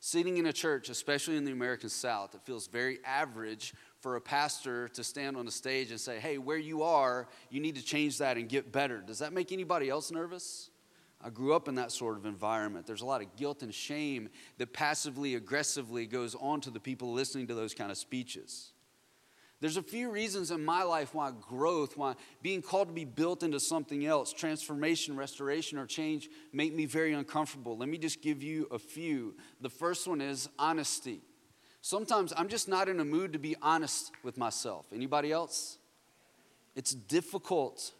Sitting 0.00 0.36
in 0.36 0.46
a 0.46 0.52
church, 0.52 0.90
especially 0.90 1.36
in 1.36 1.44
the 1.44 1.50
American 1.52 1.88
South, 1.88 2.34
it 2.34 2.42
feels 2.44 2.66
very 2.68 2.98
average 3.04 3.74
for 4.00 4.16
a 4.16 4.20
pastor 4.20 4.88
to 4.90 5.02
stand 5.02 5.36
on 5.36 5.44
the 5.44 5.50
stage 5.50 5.90
and 5.90 6.00
say, 6.00 6.20
hey, 6.20 6.38
where 6.38 6.56
you 6.56 6.82
are, 6.84 7.26
you 7.50 7.60
need 7.60 7.74
to 7.74 7.82
change 7.82 8.18
that 8.18 8.36
and 8.36 8.48
get 8.48 8.70
better. 8.70 9.00
Does 9.00 9.18
that 9.18 9.32
make 9.32 9.50
anybody 9.50 9.88
else 9.88 10.12
nervous? 10.12 10.70
I 11.20 11.30
grew 11.30 11.52
up 11.52 11.66
in 11.66 11.74
that 11.76 11.90
sort 11.90 12.16
of 12.16 12.26
environment. 12.26 12.86
There's 12.86 13.00
a 13.00 13.06
lot 13.06 13.22
of 13.22 13.34
guilt 13.34 13.64
and 13.64 13.74
shame 13.74 14.28
that 14.58 14.72
passively 14.72 15.34
aggressively 15.34 16.06
goes 16.06 16.36
on 16.36 16.60
to 16.60 16.70
the 16.70 16.78
people 16.78 17.12
listening 17.12 17.48
to 17.48 17.54
those 17.54 17.74
kind 17.74 17.90
of 17.90 17.98
speeches. 17.98 18.70
There's 19.60 19.76
a 19.76 19.82
few 19.82 20.10
reasons 20.10 20.52
in 20.52 20.64
my 20.64 20.84
life 20.84 21.14
why 21.14 21.32
growth, 21.32 21.96
why 21.96 22.14
being 22.42 22.62
called 22.62 22.88
to 22.88 22.94
be 22.94 23.04
built 23.04 23.42
into 23.42 23.58
something 23.58 24.06
else, 24.06 24.32
transformation, 24.32 25.16
restoration, 25.16 25.78
or 25.78 25.86
change 25.86 26.28
make 26.52 26.72
me 26.72 26.86
very 26.86 27.12
uncomfortable. 27.12 27.76
Let 27.76 27.88
me 27.88 27.98
just 27.98 28.22
give 28.22 28.40
you 28.42 28.68
a 28.70 28.78
few. 28.78 29.34
The 29.60 29.68
first 29.68 30.06
one 30.06 30.20
is 30.20 30.48
honesty. 30.58 31.22
Sometimes 31.80 32.32
I'm 32.36 32.48
just 32.48 32.68
not 32.68 32.88
in 32.88 33.00
a 33.00 33.04
mood 33.04 33.32
to 33.32 33.38
be 33.40 33.56
honest 33.60 34.12
with 34.22 34.38
myself. 34.38 34.86
Anybody 34.92 35.32
else? 35.32 35.78
It's 36.76 36.94
difficult. 36.94 37.92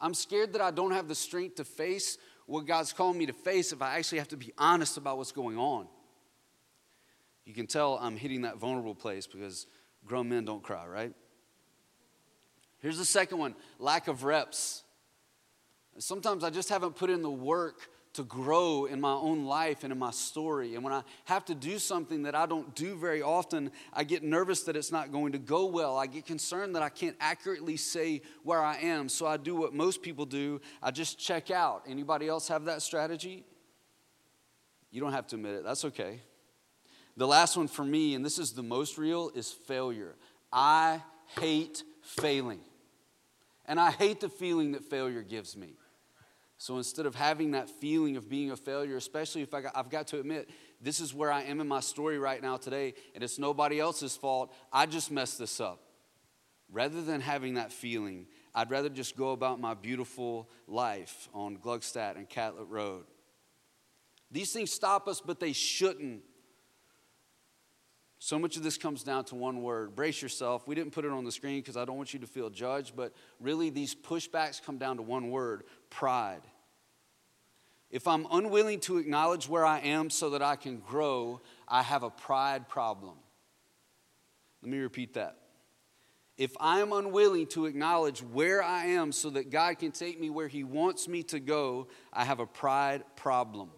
I'm 0.00 0.14
scared 0.14 0.52
that 0.52 0.60
I 0.60 0.70
don't 0.70 0.92
have 0.92 1.08
the 1.08 1.14
strength 1.16 1.56
to 1.56 1.64
face 1.64 2.18
what 2.46 2.66
God's 2.66 2.92
calling 2.92 3.18
me 3.18 3.26
to 3.26 3.32
face 3.32 3.72
if 3.72 3.82
I 3.82 3.98
actually 3.98 4.18
have 4.18 4.28
to 4.28 4.36
be 4.36 4.52
honest 4.58 4.96
about 4.96 5.18
what's 5.18 5.32
going 5.32 5.58
on. 5.58 5.88
You 7.44 7.54
can 7.54 7.66
tell 7.66 7.98
I'm 8.00 8.16
hitting 8.16 8.42
that 8.42 8.58
vulnerable 8.58 8.94
place 8.94 9.26
because 9.26 9.66
grown 10.06 10.28
men 10.28 10.44
don't 10.44 10.62
cry, 10.62 10.86
right? 10.86 11.14
Here's 12.80 12.98
the 12.98 13.04
second 13.04 13.38
one 13.38 13.54
lack 13.78 14.08
of 14.08 14.24
reps. 14.24 14.82
Sometimes 15.98 16.42
I 16.44 16.50
just 16.50 16.68
haven't 16.68 16.96
put 16.96 17.08
in 17.08 17.22
the 17.22 17.30
work 17.30 17.88
to 18.14 18.22
grow 18.22 18.84
in 18.84 19.00
my 19.00 19.12
own 19.12 19.44
life 19.44 19.82
and 19.82 19.92
in 19.92 19.98
my 19.98 20.10
story. 20.10 20.74
And 20.74 20.84
when 20.84 20.92
I 20.92 21.02
have 21.24 21.44
to 21.46 21.54
do 21.54 21.78
something 21.78 22.22
that 22.24 22.34
I 22.34 22.46
don't 22.46 22.74
do 22.74 22.94
very 22.96 23.22
often, 23.22 23.72
I 23.92 24.04
get 24.04 24.22
nervous 24.22 24.62
that 24.64 24.76
it's 24.76 24.92
not 24.92 25.10
going 25.10 25.32
to 25.32 25.38
go 25.38 25.66
well. 25.66 25.96
I 25.96 26.06
get 26.06 26.24
concerned 26.24 26.76
that 26.76 26.82
I 26.82 26.88
can't 26.88 27.16
accurately 27.20 27.76
say 27.76 28.22
where 28.44 28.62
I 28.62 28.76
am. 28.76 29.08
So 29.08 29.26
I 29.26 29.36
do 29.36 29.56
what 29.56 29.74
most 29.74 30.00
people 30.00 30.26
do. 30.26 30.60
I 30.80 30.92
just 30.92 31.18
check 31.18 31.50
out. 31.50 31.82
Anybody 31.88 32.28
else 32.28 32.46
have 32.48 32.66
that 32.66 32.82
strategy? 32.82 33.44
You 34.92 35.00
don't 35.00 35.12
have 35.12 35.26
to 35.28 35.36
admit 35.36 35.54
it. 35.54 35.64
That's 35.64 35.84
okay. 35.86 36.20
The 37.16 37.26
last 37.26 37.56
one 37.56 37.68
for 37.68 37.84
me, 37.84 38.14
and 38.14 38.24
this 38.24 38.38
is 38.38 38.52
the 38.52 38.62
most 38.62 38.98
real, 38.98 39.30
is 39.34 39.50
failure. 39.50 40.16
I 40.52 41.00
hate 41.38 41.82
failing. 42.02 42.60
And 43.66 43.80
I 43.80 43.92
hate 43.92 44.20
the 44.20 44.28
feeling 44.28 44.72
that 44.72 44.84
failure 44.84 45.22
gives 45.22 45.56
me. 45.56 45.74
So 46.58 46.76
instead 46.76 47.06
of 47.06 47.14
having 47.14 47.52
that 47.52 47.68
feeling 47.68 48.16
of 48.16 48.28
being 48.28 48.50
a 48.50 48.56
failure, 48.56 48.96
especially 48.96 49.42
if 49.42 49.54
I 49.54 49.62
got, 49.62 49.76
I've 49.76 49.90
got 49.90 50.08
to 50.08 50.20
admit, 50.20 50.48
this 50.80 51.00
is 51.00 51.14
where 51.14 51.30
I 51.30 51.42
am 51.42 51.60
in 51.60 51.68
my 51.68 51.80
story 51.80 52.18
right 52.18 52.40
now 52.42 52.56
today, 52.56 52.94
and 53.14 53.22
it's 53.22 53.38
nobody 53.38 53.80
else's 53.80 54.16
fault. 54.16 54.54
I 54.72 54.86
just 54.86 55.10
messed 55.10 55.38
this 55.38 55.60
up. 55.60 55.80
Rather 56.70 57.02
than 57.02 57.20
having 57.20 57.54
that 57.54 57.72
feeling, 57.72 58.26
I'd 58.54 58.70
rather 58.70 58.88
just 58.88 59.16
go 59.16 59.32
about 59.32 59.60
my 59.60 59.74
beautiful 59.74 60.48
life 60.66 61.28
on 61.34 61.58
Gluckstadt 61.58 62.16
and 62.16 62.28
Catlett 62.28 62.68
Road. 62.68 63.04
These 64.30 64.52
things 64.52 64.72
stop 64.72 65.06
us, 65.06 65.20
but 65.20 65.40
they 65.40 65.52
shouldn't. 65.52 66.22
So 68.24 68.38
much 68.38 68.56
of 68.56 68.62
this 68.62 68.78
comes 68.78 69.02
down 69.02 69.26
to 69.26 69.34
one 69.34 69.60
word 69.60 69.94
brace 69.94 70.22
yourself. 70.22 70.66
We 70.66 70.74
didn't 70.74 70.92
put 70.92 71.04
it 71.04 71.10
on 71.10 71.24
the 71.24 71.30
screen 71.30 71.60
because 71.60 71.76
I 71.76 71.84
don't 71.84 71.98
want 71.98 72.14
you 72.14 72.20
to 72.20 72.26
feel 72.26 72.48
judged, 72.48 72.96
but 72.96 73.12
really 73.38 73.68
these 73.68 73.94
pushbacks 73.94 74.62
come 74.62 74.78
down 74.78 74.96
to 74.96 75.02
one 75.02 75.28
word 75.28 75.64
pride. 75.90 76.40
If 77.90 78.08
I'm 78.08 78.26
unwilling 78.30 78.80
to 78.80 78.96
acknowledge 78.96 79.46
where 79.46 79.66
I 79.66 79.80
am 79.80 80.08
so 80.08 80.30
that 80.30 80.40
I 80.40 80.56
can 80.56 80.78
grow, 80.78 81.42
I 81.68 81.82
have 81.82 82.02
a 82.02 82.08
pride 82.08 82.66
problem. 82.66 83.16
Let 84.62 84.72
me 84.72 84.78
repeat 84.78 85.12
that. 85.12 85.36
If 86.38 86.56
I 86.58 86.80
am 86.80 86.94
unwilling 86.94 87.48
to 87.48 87.66
acknowledge 87.66 88.22
where 88.22 88.62
I 88.62 88.86
am 88.86 89.12
so 89.12 89.28
that 89.28 89.50
God 89.50 89.78
can 89.78 89.92
take 89.92 90.18
me 90.18 90.30
where 90.30 90.48
He 90.48 90.64
wants 90.64 91.08
me 91.08 91.24
to 91.24 91.38
go, 91.38 91.88
I 92.10 92.24
have 92.24 92.40
a 92.40 92.46
pride 92.46 93.04
problem. 93.16 93.68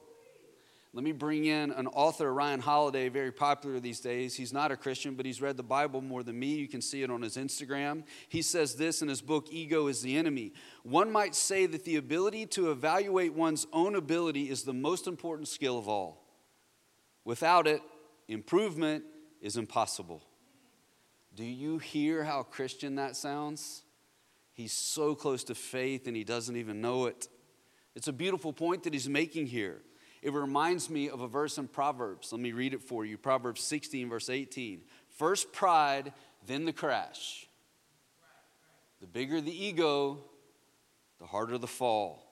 Let 0.96 1.04
me 1.04 1.12
bring 1.12 1.44
in 1.44 1.72
an 1.72 1.88
author, 1.88 2.32
Ryan 2.32 2.60
Holiday, 2.60 3.10
very 3.10 3.30
popular 3.30 3.78
these 3.80 4.00
days. 4.00 4.34
He's 4.34 4.54
not 4.54 4.72
a 4.72 4.78
Christian, 4.78 5.14
but 5.14 5.26
he's 5.26 5.42
read 5.42 5.58
the 5.58 5.62
Bible 5.62 6.00
more 6.00 6.22
than 6.22 6.38
me. 6.38 6.54
You 6.54 6.68
can 6.68 6.80
see 6.80 7.02
it 7.02 7.10
on 7.10 7.20
his 7.20 7.36
Instagram. 7.36 8.04
He 8.30 8.40
says 8.40 8.76
this 8.76 9.02
in 9.02 9.08
his 9.08 9.20
book, 9.20 9.48
Ego 9.50 9.88
is 9.88 10.00
the 10.00 10.16
Enemy. 10.16 10.54
One 10.84 11.12
might 11.12 11.34
say 11.34 11.66
that 11.66 11.84
the 11.84 11.96
ability 11.96 12.46
to 12.46 12.70
evaluate 12.70 13.34
one's 13.34 13.66
own 13.74 13.94
ability 13.94 14.48
is 14.48 14.62
the 14.62 14.72
most 14.72 15.06
important 15.06 15.48
skill 15.48 15.76
of 15.76 15.86
all. 15.86 16.24
Without 17.26 17.66
it, 17.66 17.82
improvement 18.26 19.04
is 19.42 19.58
impossible. 19.58 20.22
Do 21.34 21.44
you 21.44 21.76
hear 21.76 22.24
how 22.24 22.42
Christian 22.42 22.94
that 22.94 23.16
sounds? 23.16 23.82
He's 24.54 24.72
so 24.72 25.14
close 25.14 25.44
to 25.44 25.54
faith 25.54 26.06
and 26.06 26.16
he 26.16 26.24
doesn't 26.24 26.56
even 26.56 26.80
know 26.80 27.04
it. 27.04 27.28
It's 27.94 28.08
a 28.08 28.14
beautiful 28.14 28.54
point 28.54 28.84
that 28.84 28.94
he's 28.94 29.10
making 29.10 29.48
here. 29.48 29.82
It 30.26 30.32
reminds 30.32 30.90
me 30.90 31.08
of 31.08 31.20
a 31.20 31.28
verse 31.28 31.56
in 31.56 31.68
Proverbs. 31.68 32.32
Let 32.32 32.40
me 32.40 32.50
read 32.50 32.74
it 32.74 32.82
for 32.82 33.04
you 33.04 33.16
Proverbs 33.16 33.60
16, 33.60 34.08
verse 34.08 34.28
18. 34.28 34.80
First 35.08 35.52
pride, 35.52 36.12
then 36.48 36.64
the 36.64 36.72
crash. 36.72 37.46
The 39.00 39.06
bigger 39.06 39.40
the 39.40 39.56
ego, 39.56 40.18
the 41.20 41.26
harder 41.26 41.58
the 41.58 41.68
fall. 41.68 42.28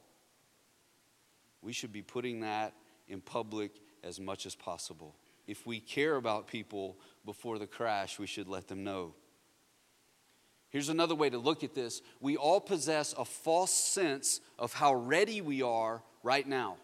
We 1.62 1.72
should 1.72 1.92
be 1.92 2.02
putting 2.02 2.40
that 2.40 2.74
in 3.06 3.20
public 3.20 3.80
as 4.02 4.18
much 4.18 4.44
as 4.44 4.56
possible. 4.56 5.14
If 5.46 5.64
we 5.64 5.78
care 5.78 6.16
about 6.16 6.48
people 6.48 6.98
before 7.24 7.60
the 7.60 7.68
crash, 7.68 8.18
we 8.18 8.26
should 8.26 8.48
let 8.48 8.66
them 8.66 8.82
know. 8.82 9.14
Here's 10.68 10.88
another 10.88 11.14
way 11.14 11.30
to 11.30 11.38
look 11.38 11.62
at 11.62 11.76
this 11.76 12.02
we 12.20 12.36
all 12.36 12.60
possess 12.60 13.14
a 13.16 13.24
false 13.24 13.72
sense 13.72 14.40
of 14.58 14.72
how 14.72 14.96
ready 14.96 15.40
we 15.40 15.62
are 15.62 16.02
right 16.24 16.48
now 16.48 16.78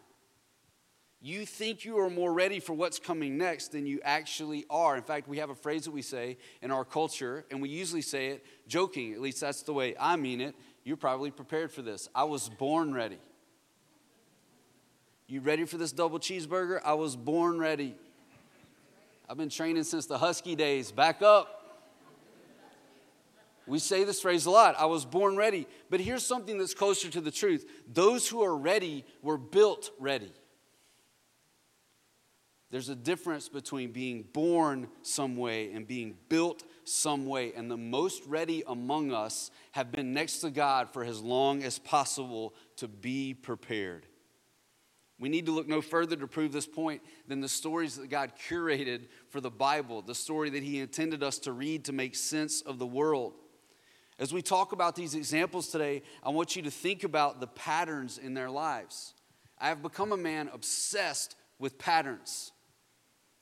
you 1.23 1.45
think 1.45 1.85
you 1.85 1.99
are 1.99 2.09
more 2.09 2.33
ready 2.33 2.61
for 2.61 2.73
what's 2.73 2.99
coming 2.99 3.37
next 3.37 3.73
than 3.73 3.87
you 3.87 4.01
actually 4.03 4.65
are. 4.71 4.97
In 4.97 5.03
fact, 5.03 5.29
we 5.29 5.39
have 5.39 5.51
a 5.51 5.55
phrase 5.55 5.85
that 5.85 5.91
we 5.91 6.01
say 6.01 6.39
in 6.63 6.71
our 6.71 6.85
culture, 6.85 7.45
and 7.51 7.61
we 7.61 7.69
usually 7.69 8.01
say 8.01 8.29
it 8.29 8.47
joking. 8.67 9.13
At 9.13 9.21
least 9.21 9.41
that's 9.41 9.63
the 9.63 9.75
way 9.75 9.95
I 10.01 10.17
mean 10.17 10.41
it. 10.41 10.55
You're 10.83 10.97
probably 10.97 11.31
prepared 11.31 11.71
for 11.71 11.83
this. 11.83 12.09
I 12.15 12.25
was 12.25 12.49
born 12.49 12.95
ready. 12.95 13.19
You 15.27 15.41
ready 15.41 15.67
for 15.67 15.77
this 15.77 15.93
double 15.93 16.19
cheeseburger? 16.19 16.81
I 16.83 16.95
was 16.95 17.17
born 17.17 17.59
ready. 17.59 17.97
I've 19.29 19.37
been 19.37 19.51
training 19.51 19.85
since 19.85 20.07
the 20.07 20.17
Husky 20.17 20.57
days. 20.57 20.91
Back 20.91 21.21
up. 21.21 21.57
We 23.67 23.79
say 23.79 24.03
this 24.05 24.23
phrase 24.23 24.47
a 24.47 24.51
lot 24.51 24.75
I 24.79 24.87
was 24.87 25.05
born 25.05 25.37
ready. 25.37 25.67
But 25.91 26.01
here's 26.01 26.25
something 26.25 26.57
that's 26.59 26.75
closer 26.75 27.11
to 27.11 27.21
the 27.21 27.31
truth 27.31 27.67
those 27.93 28.27
who 28.27 28.43
are 28.43 28.57
ready 28.57 29.05
were 29.23 29.39
built 29.39 29.91
ready. 30.01 30.33
There's 32.71 32.89
a 32.89 32.95
difference 32.95 33.49
between 33.49 33.91
being 33.91 34.23
born 34.33 34.89
some 35.03 35.37
way 35.37 35.73
and 35.73 35.89
being 35.89 36.15
built 36.29 36.63
some 36.85 37.27
way. 37.27 37.53
And 37.53 37.69
the 37.69 37.77
most 37.77 38.25
ready 38.27 38.63
among 38.67 39.13
us 39.13 39.51
have 39.73 39.91
been 39.91 40.13
next 40.13 40.39
to 40.41 40.51
God 40.51 40.89
for 40.93 41.05
as 41.05 41.21
long 41.21 41.65
as 41.65 41.81
possible 41.81 42.55
to 42.77 42.87
be 42.87 43.35
prepared. 43.35 44.07
We 45.19 45.29
need 45.29 45.47
to 45.47 45.53
look 45.53 45.69
no 45.69 45.83
further 45.83 46.17
to 46.17 46.27
prove 46.29 46.53
this 46.53 46.67
point 46.67 47.03
than 47.27 47.41
the 47.41 47.49
stories 47.49 47.97
that 47.97 48.09
God 48.09 48.33
curated 48.49 49.09
for 49.29 49.41
the 49.41 49.51
Bible, 49.51 50.01
the 50.01 50.15
story 50.15 50.49
that 50.51 50.63
He 50.63 50.79
intended 50.79 51.23
us 51.25 51.39
to 51.41 51.53
read 51.53 51.85
to 51.87 51.93
make 51.93 52.15
sense 52.15 52.63
of 52.63 52.79
the 52.79 52.87
world. 52.87 53.35
As 54.19 54.33
we 54.33 54.43
talk 54.43 54.73
about 54.73 54.95
these 54.95 55.15
examples 55.15 55.69
today, 55.69 56.03
I 56.23 56.31
want 56.31 56.55
you 56.55 56.63
to 56.63 56.71
think 56.71 57.05
about 57.05 57.41
the 57.41 57.47
patterns 57.49 58.17
in 58.17 58.33
their 58.33 58.51
lives. 58.51 59.15
I 59.59 59.69
have 59.69 59.83
become 59.83 60.13
a 60.13 60.17
man 60.17 60.49
obsessed 60.53 61.37
with 61.59 61.77
patterns. 61.77 62.53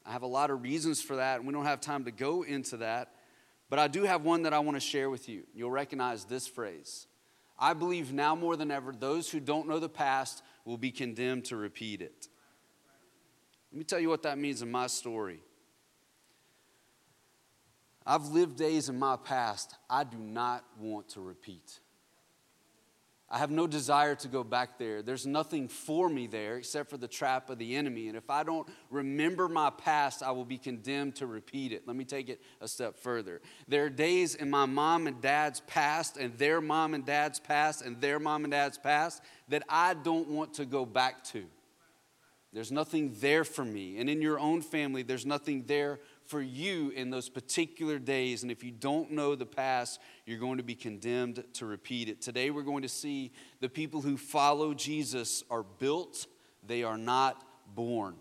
I 0.08 0.12
have 0.12 0.22
a 0.22 0.26
lot 0.26 0.50
of 0.50 0.62
reasons 0.62 1.02
for 1.02 1.16
that, 1.16 1.36
and 1.36 1.46
we 1.46 1.52
don't 1.52 1.66
have 1.66 1.82
time 1.82 2.06
to 2.06 2.10
go 2.10 2.42
into 2.42 2.78
that. 2.78 3.12
But 3.68 3.78
I 3.78 3.88
do 3.88 4.04
have 4.04 4.22
one 4.22 4.42
that 4.44 4.54
I 4.54 4.58
want 4.60 4.76
to 4.76 4.80
share 4.80 5.10
with 5.10 5.28
you. 5.28 5.42
You'll 5.54 5.70
recognize 5.70 6.24
this 6.24 6.48
phrase 6.48 7.06
I 7.58 7.74
believe 7.74 8.12
now 8.12 8.34
more 8.34 8.56
than 8.56 8.70
ever, 8.70 8.92
those 8.92 9.30
who 9.30 9.38
don't 9.38 9.68
know 9.68 9.78
the 9.78 9.88
past 9.88 10.42
will 10.64 10.78
be 10.78 10.90
condemned 10.90 11.44
to 11.46 11.56
repeat 11.56 12.00
it. 12.00 12.28
Let 13.70 13.78
me 13.78 13.84
tell 13.84 14.00
you 14.00 14.08
what 14.08 14.22
that 14.22 14.38
means 14.38 14.62
in 14.62 14.70
my 14.70 14.86
story. 14.86 15.40
I've 18.06 18.28
lived 18.28 18.56
days 18.56 18.88
in 18.88 18.98
my 18.98 19.16
past 19.16 19.74
I 19.90 20.04
do 20.04 20.16
not 20.16 20.64
want 20.80 21.10
to 21.10 21.20
repeat. 21.20 21.80
I 23.30 23.36
have 23.36 23.50
no 23.50 23.66
desire 23.66 24.14
to 24.14 24.28
go 24.28 24.42
back 24.42 24.78
there. 24.78 25.02
There's 25.02 25.26
nothing 25.26 25.68
for 25.68 26.08
me 26.08 26.26
there 26.26 26.56
except 26.56 26.88
for 26.88 26.96
the 26.96 27.06
trap 27.08 27.50
of 27.50 27.58
the 27.58 27.76
enemy. 27.76 28.08
And 28.08 28.16
if 28.16 28.30
I 28.30 28.42
don't 28.42 28.66
remember 28.90 29.48
my 29.48 29.68
past, 29.68 30.22
I 30.22 30.30
will 30.30 30.46
be 30.46 30.56
condemned 30.56 31.16
to 31.16 31.26
repeat 31.26 31.72
it. 31.72 31.86
Let 31.86 31.94
me 31.94 32.04
take 32.04 32.30
it 32.30 32.40
a 32.62 32.68
step 32.68 32.96
further. 32.96 33.42
There 33.66 33.84
are 33.84 33.90
days 33.90 34.34
in 34.34 34.48
my 34.48 34.64
mom 34.64 35.06
and 35.06 35.20
dad's 35.20 35.60
past, 35.60 36.16
and 36.16 36.38
their 36.38 36.62
mom 36.62 36.94
and 36.94 37.04
dad's 37.04 37.38
past, 37.38 37.82
and 37.82 38.00
their 38.00 38.18
mom 38.18 38.44
and 38.44 38.50
dad's 38.50 38.78
past 38.78 39.22
that 39.48 39.62
I 39.68 39.92
don't 39.92 40.28
want 40.28 40.54
to 40.54 40.64
go 40.64 40.86
back 40.86 41.22
to. 41.24 41.44
There's 42.54 42.72
nothing 42.72 43.14
there 43.20 43.44
for 43.44 43.64
me. 43.64 43.98
And 43.98 44.08
in 44.08 44.22
your 44.22 44.38
own 44.38 44.62
family, 44.62 45.02
there's 45.02 45.26
nothing 45.26 45.64
there 45.66 46.00
for 46.28 46.42
you 46.42 46.90
in 46.90 47.08
those 47.08 47.30
particular 47.30 47.98
days. 47.98 48.42
And 48.42 48.52
if 48.52 48.62
you 48.62 48.70
don't 48.70 49.10
know 49.12 49.34
the 49.34 49.46
past, 49.46 49.98
you're 50.26 50.38
going 50.38 50.58
to 50.58 50.62
be 50.62 50.74
condemned 50.74 51.42
to 51.54 51.66
repeat 51.66 52.08
it. 52.08 52.20
Today, 52.20 52.50
we're 52.50 52.62
going 52.62 52.82
to 52.82 52.88
see 52.88 53.32
the 53.60 53.68
people 53.68 54.02
who 54.02 54.18
follow 54.18 54.74
Jesus 54.74 55.42
are 55.50 55.62
built, 55.62 56.26
they 56.66 56.82
are 56.82 56.98
not 56.98 57.42
born. 57.74 58.14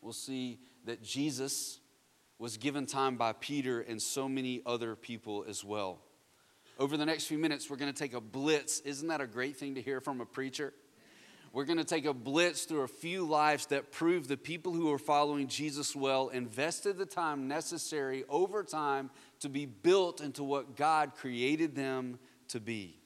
We'll 0.00 0.14
see 0.14 0.58
that 0.86 1.02
Jesus 1.02 1.80
was 2.38 2.56
given 2.56 2.86
time 2.86 3.16
by 3.16 3.32
Peter 3.34 3.80
and 3.82 4.00
so 4.00 4.28
many 4.28 4.62
other 4.64 4.96
people 4.96 5.44
as 5.46 5.62
well. 5.62 5.98
Over 6.78 6.96
the 6.96 7.06
next 7.06 7.24
few 7.24 7.38
minutes, 7.38 7.68
we're 7.68 7.76
going 7.76 7.92
to 7.92 7.98
take 7.98 8.14
a 8.14 8.20
blitz. 8.20 8.80
Isn't 8.80 9.08
that 9.08 9.20
a 9.20 9.26
great 9.26 9.56
thing 9.56 9.74
to 9.74 9.82
hear 9.82 10.00
from 10.00 10.20
a 10.20 10.26
preacher? 10.26 10.72
We're 11.56 11.64
going 11.64 11.78
to 11.78 11.84
take 11.84 12.04
a 12.04 12.12
blitz 12.12 12.66
through 12.66 12.82
a 12.82 12.86
few 12.86 13.24
lives 13.24 13.64
that 13.68 13.90
prove 13.90 14.28
the 14.28 14.36
people 14.36 14.74
who 14.74 14.92
are 14.92 14.98
following 14.98 15.48
Jesus 15.48 15.96
well 15.96 16.28
invested 16.28 16.98
the 16.98 17.06
time 17.06 17.48
necessary 17.48 18.24
over 18.28 18.62
time 18.62 19.08
to 19.40 19.48
be 19.48 19.64
built 19.64 20.20
into 20.20 20.44
what 20.44 20.76
God 20.76 21.14
created 21.14 21.74
them 21.74 22.18
to 22.48 22.60
be. 22.60 22.98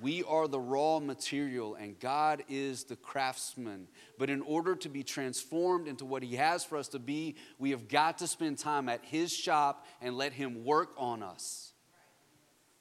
We 0.00 0.24
are 0.24 0.48
the 0.48 0.58
raw 0.58 0.98
material 0.98 1.74
and 1.74 2.00
God 2.00 2.42
is 2.48 2.84
the 2.84 2.96
craftsman. 2.96 3.88
But 4.16 4.30
in 4.30 4.40
order 4.40 4.74
to 4.76 4.88
be 4.88 5.02
transformed 5.02 5.88
into 5.88 6.06
what 6.06 6.22
He 6.22 6.36
has 6.36 6.64
for 6.64 6.78
us 6.78 6.88
to 6.88 6.98
be, 6.98 7.36
we 7.58 7.72
have 7.72 7.86
got 7.86 8.16
to 8.20 8.26
spend 8.26 8.56
time 8.56 8.88
at 8.88 9.04
His 9.04 9.30
shop 9.30 9.84
and 10.00 10.16
let 10.16 10.32
Him 10.32 10.64
work 10.64 10.94
on 10.96 11.22
us. 11.22 11.74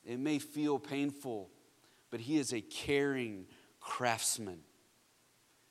It 0.06 0.18
may 0.18 0.40
feel 0.40 0.80
painful, 0.80 1.50
but 2.10 2.22
He 2.22 2.38
is 2.38 2.54
a 2.54 2.62
caring 2.62 3.48
craftsman. 3.82 4.62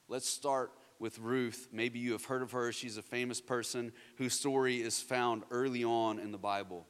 Let's 0.08 0.28
start 0.28 0.72
with 1.00 1.18
Ruth. 1.18 1.68
Maybe 1.72 1.98
you 1.98 2.12
have 2.12 2.24
heard 2.24 2.42
of 2.42 2.52
her. 2.52 2.70
She's 2.70 2.96
a 2.96 3.02
famous 3.02 3.40
person 3.40 3.92
whose 4.16 4.34
story 4.34 4.80
is 4.80 5.00
found 5.00 5.42
early 5.50 5.82
on 5.82 6.18
in 6.20 6.30
the 6.30 6.38
Bible. 6.38 6.86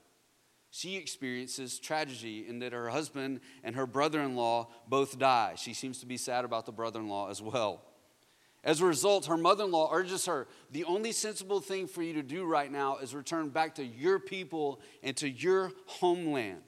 She 0.70 0.96
experiences 0.96 1.78
tragedy 1.78 2.46
in 2.46 2.58
that 2.58 2.74
her 2.74 2.90
husband 2.90 3.40
and 3.64 3.74
her 3.74 3.86
brother 3.86 4.20
in 4.20 4.36
law 4.36 4.68
both 4.86 5.18
die. 5.18 5.54
She 5.56 5.72
seems 5.72 6.00
to 6.00 6.06
be 6.06 6.18
sad 6.18 6.44
about 6.44 6.66
the 6.66 6.72
brother 6.72 7.00
in 7.00 7.08
law 7.08 7.30
as 7.30 7.40
well. 7.40 7.82
As 8.62 8.82
a 8.82 8.84
result, 8.84 9.26
her 9.26 9.38
mother 9.38 9.64
in 9.64 9.70
law 9.70 9.88
urges 9.90 10.26
her 10.26 10.46
the 10.70 10.84
only 10.84 11.12
sensible 11.12 11.60
thing 11.60 11.86
for 11.86 12.02
you 12.02 12.12
to 12.14 12.22
do 12.22 12.44
right 12.44 12.70
now 12.70 12.98
is 12.98 13.14
return 13.14 13.48
back 13.48 13.76
to 13.76 13.84
your 13.84 14.18
people 14.18 14.80
and 15.02 15.16
to 15.16 15.30
your 15.30 15.72
homeland. 15.86 16.60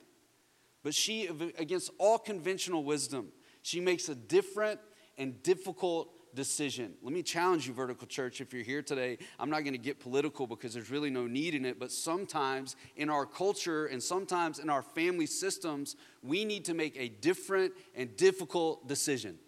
But 0.83 0.95
she, 0.95 1.27
against 1.59 1.91
all 1.99 2.19
conventional 2.19 2.85
wisdom, 2.85 3.29
she 3.61 3.81
makes 3.81 4.09
a 4.09 4.15
different 4.15 4.81
and 5.19 5.43
difficult 5.43 6.09
decision. 6.35 6.95
Let 7.03 7.13
me 7.13 7.23
challenge 7.23 7.67
you, 7.67 7.73
Vertical 7.73 8.07
Church, 8.07 8.41
if 8.41 8.53
you're 8.53 8.63
here 8.63 8.83
today. 8.83 9.19
I'm 9.39 9.51
not 9.51 9.61
going 9.61 9.73
to 9.73 9.79
get 9.79 10.01
political 10.01 10.47
because 10.47 10.75
there's 10.75 10.91
really 10.91 11.11
no 11.11 11.27
need 11.27 11.55
in 11.55 11.65
it, 11.65 11.79
but 11.79 11.91
sometimes 11.91 12.77
in 12.97 13.11
our 13.11 13.27
culture 13.27 13.87
and 13.87 14.03
sometimes 14.03 14.59
in 14.59 14.71
our 14.71 14.83
family 14.83 15.27
systems, 15.27 15.97
we 16.23 16.45
need 16.45 16.65
to 16.67 16.75
make 16.75 16.97
a 16.97 17.09
different 17.09 17.73
and 17.95 18.17
difficult 18.17 18.89
decision. 18.89 19.39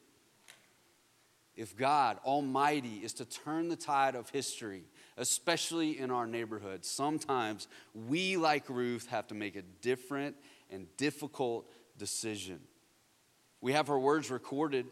If 1.56 1.76
God 1.76 2.18
Almighty 2.24 3.00
is 3.04 3.12
to 3.14 3.24
turn 3.24 3.68
the 3.68 3.76
tide 3.76 4.14
of 4.14 4.30
history, 4.30 4.84
especially 5.16 5.98
in 5.98 6.10
our 6.10 6.26
neighborhood, 6.26 6.84
sometimes 6.84 7.68
we, 7.94 8.36
like 8.36 8.68
Ruth, 8.70 9.08
have 9.08 9.26
to 9.26 9.34
make 9.34 9.56
a 9.56 9.62
different 9.82 10.36
and 10.70 10.86
difficult 10.96 11.70
decision. 11.98 12.60
We 13.60 13.72
have 13.72 13.88
her 13.88 13.98
words 13.98 14.30
recorded 14.30 14.86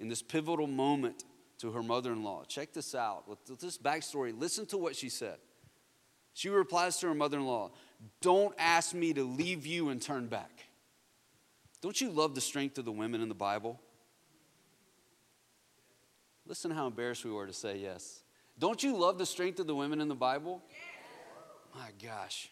in 0.00 0.08
this 0.08 0.22
pivotal 0.22 0.66
moment 0.66 1.24
to 1.58 1.70
her 1.72 1.82
mother 1.82 2.10
in 2.12 2.24
law. 2.24 2.42
Check 2.48 2.72
this 2.72 2.94
out. 2.94 3.28
With 3.28 3.60
this 3.60 3.78
backstory, 3.78 4.36
listen 4.36 4.66
to 4.66 4.78
what 4.78 4.96
she 4.96 5.10
said. 5.10 5.36
She 6.32 6.48
replies 6.48 6.96
to 6.98 7.08
her 7.08 7.14
mother 7.14 7.38
in 7.38 7.46
law, 7.46 7.70
Don't 8.22 8.54
ask 8.58 8.94
me 8.94 9.12
to 9.12 9.22
leave 9.22 9.66
you 9.66 9.90
and 9.90 10.00
turn 10.00 10.26
back. 10.26 10.64
Don't 11.82 12.00
you 12.00 12.10
love 12.10 12.34
the 12.34 12.40
strength 12.40 12.78
of 12.78 12.84
the 12.84 12.92
women 12.92 13.20
in 13.20 13.28
the 13.28 13.34
Bible? 13.34 13.80
Listen 16.46 16.70
how 16.70 16.86
embarrassed 16.86 17.24
we 17.24 17.30
were 17.30 17.46
to 17.46 17.52
say 17.52 17.78
yes. 17.78 18.22
Don't 18.58 18.82
you 18.82 18.96
love 18.96 19.18
the 19.18 19.26
strength 19.26 19.60
of 19.60 19.66
the 19.66 19.74
women 19.74 20.00
in 20.00 20.08
the 20.08 20.14
Bible? 20.14 20.62
My 21.74 21.90
gosh. 22.02 22.50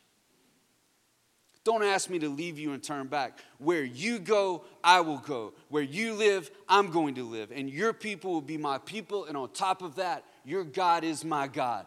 Don't 1.69 1.83
ask 1.83 2.09
me 2.09 2.19
to 2.21 2.31
leave 2.31 2.59
you 2.59 2.73
and 2.73 2.83
turn 2.83 3.09
back. 3.09 3.41
Where 3.59 3.85
you 3.85 4.19
go, 4.19 4.65
I 4.83 5.03
will 5.03 5.19
go. 5.19 5.53
Where 5.69 5.83
you 5.83 6.15
live, 6.15 6.51
I'm 6.67 6.91
going 6.91 7.17
to 7.17 7.25
live. 7.29 7.53
And 7.55 7.69
your 7.69 7.93
people 7.93 8.33
will 8.33 8.41
be 8.41 8.57
my 8.57 8.79
people. 8.79 9.27
And 9.27 9.37
on 9.37 9.53
top 9.53 9.83
of 9.83 9.97
that, 9.97 10.25
your 10.47 10.65
God 10.65 11.05
is 11.05 11.27
my 11.27 11.47
God. 11.47 11.85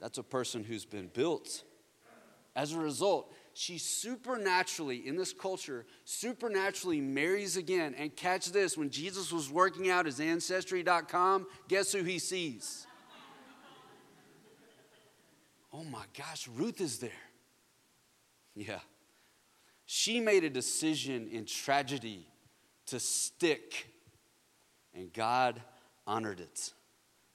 That's 0.00 0.18
a 0.18 0.22
person 0.22 0.62
who's 0.62 0.84
been 0.84 1.08
built. 1.08 1.64
As 2.54 2.74
a 2.74 2.78
result, 2.78 3.34
she 3.54 3.76
supernaturally, 3.76 5.04
in 5.08 5.16
this 5.16 5.32
culture, 5.32 5.84
supernaturally 6.04 7.00
marries 7.00 7.56
again. 7.56 7.92
And 7.98 8.14
catch 8.14 8.52
this 8.52 8.78
when 8.78 8.90
Jesus 8.90 9.32
was 9.32 9.50
working 9.50 9.90
out 9.90 10.06
his 10.06 10.20
ancestry.com, 10.20 11.48
guess 11.66 11.90
who 11.90 12.04
he 12.04 12.20
sees? 12.20 12.86
Oh 15.72 15.82
my 15.82 16.04
gosh, 16.16 16.46
Ruth 16.46 16.80
is 16.80 17.00
there. 17.00 17.10
Yeah. 18.58 18.80
She 19.86 20.18
made 20.18 20.42
a 20.42 20.50
decision 20.50 21.28
in 21.28 21.46
tragedy 21.46 22.26
to 22.86 22.98
stick, 22.98 23.86
and 24.92 25.12
God 25.12 25.62
honored 26.06 26.40
it. 26.40 26.72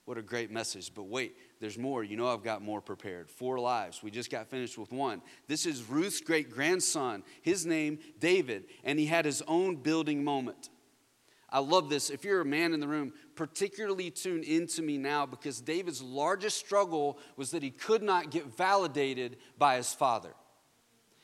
What 0.04 0.18
a 0.18 0.22
great 0.22 0.52
message. 0.52 0.92
But 0.94 1.04
wait, 1.04 1.38
there's 1.62 1.78
more. 1.78 2.04
You 2.04 2.18
know, 2.18 2.28
I've 2.28 2.44
got 2.44 2.62
more 2.62 2.82
prepared. 2.82 3.32
Four 3.32 3.58
lives. 3.58 4.04
We 4.04 4.12
just 4.12 4.30
got 4.30 4.50
finished 4.50 4.78
with 4.78 4.92
one. 4.92 5.22
This 5.48 5.66
is 5.66 5.82
Ruth's 5.84 6.20
great 6.20 6.52
grandson, 6.52 7.24
his 7.42 7.66
name, 7.66 8.00
David, 8.20 8.66
and 8.84 9.00
he 9.00 9.06
had 9.06 9.24
his 9.24 9.42
own 9.48 9.78
building 9.78 10.26
moment. 10.26 10.70
I 11.50 11.60
love 11.60 11.90
this. 11.90 12.10
If 12.10 12.26
you're 12.26 12.42
a 12.42 12.46
man 12.46 12.74
in 12.74 12.82
the 12.82 12.88
room, 12.88 13.14
particularly 13.36 14.12
tune 14.12 14.44
into 14.44 14.82
me 14.82 14.98
now 14.98 15.26
because 15.26 15.62
David's 15.62 16.02
largest 16.02 16.58
struggle 16.58 17.18
was 17.38 17.52
that 17.52 17.64
he 17.64 17.70
could 17.70 18.04
not 18.04 18.30
get 18.30 18.58
validated 18.58 19.38
by 19.58 19.78
his 19.78 19.94
father. 19.94 20.34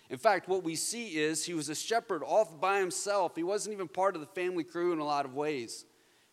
In 0.10 0.18
fact, 0.18 0.48
what 0.48 0.64
we 0.64 0.76
see 0.76 1.18
is 1.18 1.46
he 1.46 1.54
was 1.54 1.70
a 1.70 1.76
shepherd 1.76 2.24
off 2.24 2.60
by 2.60 2.80
himself. 2.80 3.36
He 3.36 3.44
wasn't 3.44 3.74
even 3.74 3.88
part 3.88 4.16
of 4.16 4.22
the 4.22 4.28
family 4.28 4.64
crew 4.64 4.92
in 4.92 5.00
a 5.00 5.06
lot 5.06 5.26
of 5.26 5.36
ways. 5.36 5.86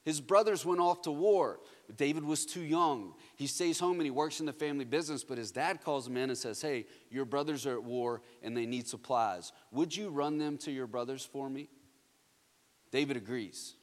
His 0.03 0.21
brothers 0.21 0.65
went 0.65 0.81
off 0.81 1.03
to 1.03 1.11
war. 1.11 1.59
David 1.97 2.25
was 2.25 2.47
too 2.47 2.63
young. 2.63 3.15
He 3.35 3.49
stays 3.49 3.79
home 3.79 3.95
and 3.95 4.05
he 4.05 4.11
works 4.11 4.41
in 4.41 4.47
the 4.47 4.53
family 4.53 4.85
business, 4.85 5.25
but 5.25 5.37
his 5.37 5.51
dad 5.51 5.83
calls 5.83 6.07
him 6.07 6.17
in 6.17 6.31
and 6.31 6.39
says, 6.39 6.63
Hey, 6.63 6.87
your 7.11 7.25
brothers 7.25 7.67
are 7.67 7.75
at 7.75 7.83
war 7.83 8.23
and 8.43 8.57
they 8.57 8.67
need 8.67 8.87
supplies. 8.87 9.53
Would 9.73 9.95
you 9.95 10.09
run 10.09 10.39
them 10.39 10.59
to 10.59 10.71
your 10.71 10.87
brothers 10.87 11.25
for 11.25 11.51
me? 11.51 11.69
David 12.93 13.17
agrees. 13.17 13.75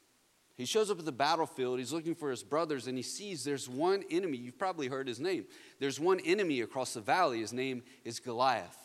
He 0.56 0.64
shows 0.64 0.90
up 0.90 0.98
at 0.98 1.04
the 1.04 1.12
battlefield. 1.12 1.78
He's 1.78 1.92
looking 1.92 2.14
for 2.14 2.30
his 2.30 2.42
brothers 2.42 2.86
and 2.86 2.96
he 2.96 3.02
sees 3.02 3.44
there's 3.44 3.68
one 3.68 4.02
enemy. 4.10 4.38
You've 4.38 4.58
probably 4.58 4.88
heard 4.88 5.06
his 5.06 5.20
name. 5.20 5.44
There's 5.78 6.00
one 6.00 6.20
enemy 6.20 6.62
across 6.62 6.94
the 6.94 7.00
valley. 7.00 7.40
His 7.40 7.52
name 7.52 7.82
is 8.02 8.18
Goliath. 8.18 8.83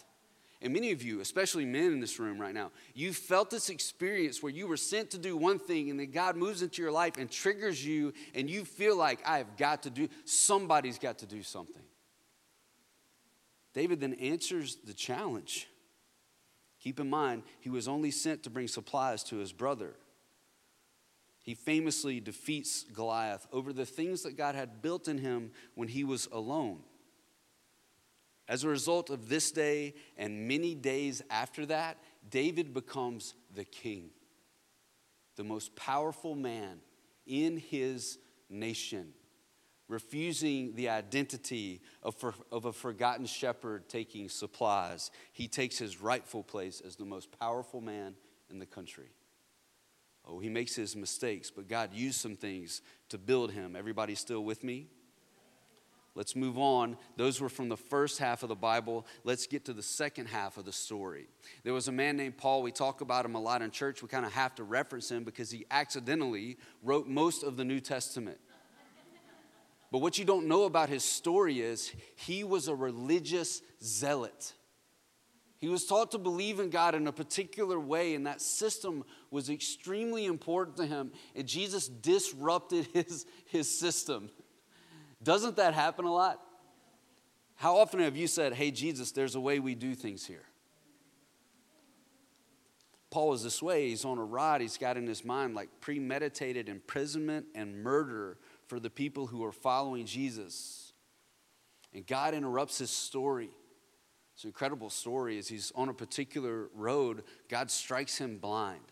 And 0.61 0.73
many 0.73 0.91
of 0.91 1.01
you, 1.01 1.21
especially 1.21 1.65
men 1.65 1.93
in 1.93 1.99
this 2.01 2.19
room 2.19 2.39
right 2.39 2.53
now, 2.53 2.71
you've 2.93 3.15
felt 3.15 3.49
this 3.49 3.69
experience 3.69 4.43
where 4.43 4.51
you 4.51 4.67
were 4.67 4.75
sent 4.75 5.11
to 5.11 5.17
do 5.17 5.37
one 5.37 5.57
thing 5.57 5.89
and 5.89 5.97
then 5.97 6.11
God 6.11 6.35
moves 6.35 6.61
into 6.61 6.81
your 6.81 6.91
life 6.91 7.17
and 7.17 7.31
triggers 7.31 7.85
you, 7.85 8.13
and 8.35 8.49
you 8.49 8.65
feel 8.65 8.97
like, 8.97 9.21
I 9.25 9.37
have 9.37 9.55
got 9.55 9.83
to 9.83 9.89
do, 9.89 10.09
somebody's 10.25 10.99
got 10.99 11.19
to 11.19 11.25
do 11.25 11.43
something. 11.43 11.81
David 13.73 14.01
then 14.01 14.15
answers 14.15 14.77
the 14.83 14.93
challenge. 14.93 15.67
Keep 16.81 16.99
in 16.99 17.09
mind, 17.09 17.43
he 17.59 17.69
was 17.69 17.87
only 17.87 18.11
sent 18.11 18.43
to 18.43 18.49
bring 18.49 18.67
supplies 18.67 19.23
to 19.25 19.37
his 19.37 19.53
brother. 19.53 19.95
He 21.41 21.53
famously 21.53 22.19
defeats 22.19 22.83
Goliath 22.93 23.47
over 23.53 23.71
the 23.71 23.85
things 23.85 24.23
that 24.23 24.35
God 24.35 24.55
had 24.55 24.81
built 24.81 25.07
in 25.07 25.17
him 25.17 25.51
when 25.75 25.87
he 25.87 26.03
was 26.03 26.27
alone. 26.31 26.79
As 28.49 28.63
a 28.63 28.67
result 28.67 29.11
of 29.11 29.29
this 29.29 29.51
day 29.51 29.93
and 30.17 30.47
many 30.47 30.73
days 30.73 31.21
after 31.29 31.67
that, 31.67 31.97
David 32.31 32.73
becomes 32.73 33.35
the 33.53 33.63
king, 33.63 34.09
the 35.35 35.43
most 35.43 35.75
powerful 35.75 36.33
man 36.33 36.79
in 37.27 37.57
his 37.57 38.17
nation, 38.49 39.13
refusing 39.87 40.73
the 40.73 40.89
identity 40.89 41.81
of, 42.01 42.15
for, 42.15 42.33
of 42.51 42.65
a 42.65 42.73
forgotten 42.73 43.27
shepherd 43.27 43.87
taking 43.87 44.27
supplies. 44.27 45.11
He 45.31 45.47
takes 45.47 45.77
his 45.77 46.01
rightful 46.01 46.41
place 46.41 46.81
as 46.81 46.95
the 46.95 47.05
most 47.05 47.29
powerful 47.39 47.81
man 47.81 48.15
in 48.49 48.57
the 48.57 48.65
country. 48.65 49.11
Oh, 50.25 50.39
he 50.39 50.49
makes 50.49 50.75
his 50.75 50.95
mistakes, 50.95 51.51
but 51.51 51.67
God 51.67 51.93
used 51.93 52.19
some 52.19 52.35
things 52.35 52.81
to 53.09 53.19
build 53.19 53.51
him. 53.51 53.75
Everybody 53.75 54.15
still 54.15 54.43
with 54.43 54.63
me? 54.63 54.87
Let's 56.15 56.35
move 56.35 56.57
on. 56.57 56.97
Those 57.17 57.39
were 57.39 57.49
from 57.49 57.69
the 57.69 57.77
first 57.77 58.19
half 58.19 58.43
of 58.43 58.49
the 58.49 58.55
Bible. 58.55 59.05
Let's 59.23 59.47
get 59.47 59.65
to 59.65 59.73
the 59.73 59.83
second 59.83 60.27
half 60.27 60.57
of 60.57 60.65
the 60.65 60.71
story. 60.71 61.27
There 61.63 61.73
was 61.73 61.87
a 61.87 61.91
man 61.91 62.17
named 62.17 62.37
Paul. 62.37 62.61
We 62.61 62.71
talk 62.71 63.01
about 63.01 63.25
him 63.25 63.35
a 63.35 63.39
lot 63.39 63.61
in 63.61 63.71
church. 63.71 64.01
We 64.01 64.09
kind 64.09 64.25
of 64.25 64.33
have 64.33 64.55
to 64.55 64.63
reference 64.63 65.09
him 65.09 65.23
because 65.23 65.51
he 65.51 65.65
accidentally 65.71 66.57
wrote 66.83 67.07
most 67.07 67.43
of 67.43 67.57
the 67.57 67.63
New 67.63 67.79
Testament. 67.79 68.39
But 69.91 69.99
what 69.99 70.17
you 70.19 70.25
don't 70.25 70.47
know 70.47 70.63
about 70.63 70.89
his 70.89 71.03
story 71.03 71.61
is 71.61 71.91
he 72.15 72.43
was 72.43 72.67
a 72.67 72.75
religious 72.75 73.61
zealot. 73.83 74.53
He 75.59 75.67
was 75.67 75.85
taught 75.85 76.11
to 76.11 76.17
believe 76.17 76.59
in 76.59 76.69
God 76.69 76.95
in 76.95 77.05
a 77.07 77.11
particular 77.11 77.79
way, 77.79 78.15
and 78.15 78.25
that 78.27 78.41
system 78.41 79.03
was 79.29 79.49
extremely 79.49 80.25
important 80.25 80.77
to 80.77 80.85
him. 80.85 81.11
And 81.35 81.47
Jesus 81.47 81.87
disrupted 81.87 82.87
his, 82.93 83.25
his 83.45 83.79
system. 83.79 84.29
Doesn't 85.21 85.57
that 85.57 85.73
happen 85.73 86.05
a 86.05 86.13
lot? 86.13 86.39
How 87.55 87.77
often 87.77 87.99
have 87.99 88.15
you 88.15 88.27
said, 88.27 88.53
Hey, 88.53 88.71
Jesus, 88.71 89.11
there's 89.11 89.35
a 89.35 89.41
way 89.41 89.59
we 89.59 89.75
do 89.75 89.95
things 89.95 90.25
here? 90.25 90.45
Paul 93.11 93.33
is 93.33 93.43
this 93.43 93.61
way. 93.61 93.89
He's 93.89 94.05
on 94.05 94.17
a 94.17 94.23
ride. 94.23 94.61
He's 94.61 94.77
got 94.77 94.95
in 94.95 95.07
his 95.07 95.25
mind 95.25 95.55
like 95.55 95.69
premeditated 95.81 96.69
imprisonment 96.69 97.47
and 97.55 97.83
murder 97.83 98.37
for 98.67 98.79
the 98.79 98.89
people 98.89 99.27
who 99.27 99.43
are 99.43 99.51
following 99.51 100.05
Jesus. 100.05 100.93
And 101.93 102.05
God 102.05 102.35
interrupts 102.35 102.77
his 102.77 102.91
story. 102.91 103.49
It's 104.35 104.43
an 104.43 104.49
incredible 104.49 104.91
story. 104.91 105.39
As 105.39 105.47
he's 105.47 105.71
on 105.75 105.89
a 105.89 105.93
particular 105.93 106.69
road, 106.75 107.23
God 107.49 107.71
strikes 107.71 108.19
him 108.19 108.37
blind. 108.37 108.83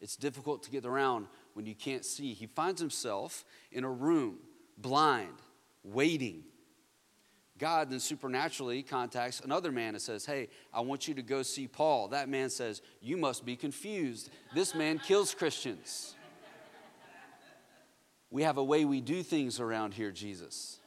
It's 0.00 0.16
difficult 0.16 0.62
to 0.62 0.70
get 0.70 0.86
around 0.86 1.26
when 1.52 1.66
you 1.66 1.74
can't 1.74 2.06
see. 2.06 2.32
He 2.32 2.46
finds 2.46 2.80
himself 2.80 3.44
in 3.70 3.84
a 3.84 3.90
room 3.90 4.38
blind, 4.80 5.34
waiting. 5.84 6.44
God 7.58 7.90
then 7.90 8.00
supernaturally 8.00 8.82
contacts 8.82 9.40
another 9.40 9.70
man 9.70 9.94
and 9.94 10.02
says, 10.02 10.24
Hey, 10.24 10.48
I 10.72 10.80
want 10.80 11.06
you 11.06 11.14
to 11.14 11.22
go 11.22 11.42
see 11.42 11.68
Paul. 11.68 12.08
That 12.08 12.28
man 12.28 12.50
says, 12.50 12.80
You 13.00 13.16
must 13.16 13.44
be 13.44 13.54
confused. 13.54 14.30
This 14.54 14.74
man 14.74 14.98
kills 14.98 15.34
Christians. 15.34 16.14
We 18.30 18.44
have 18.44 18.58
a 18.58 18.64
way 18.64 18.84
we 18.84 19.00
do 19.00 19.22
things 19.22 19.60
around 19.60 19.94
here, 19.94 20.10
Jesus. 20.10 20.79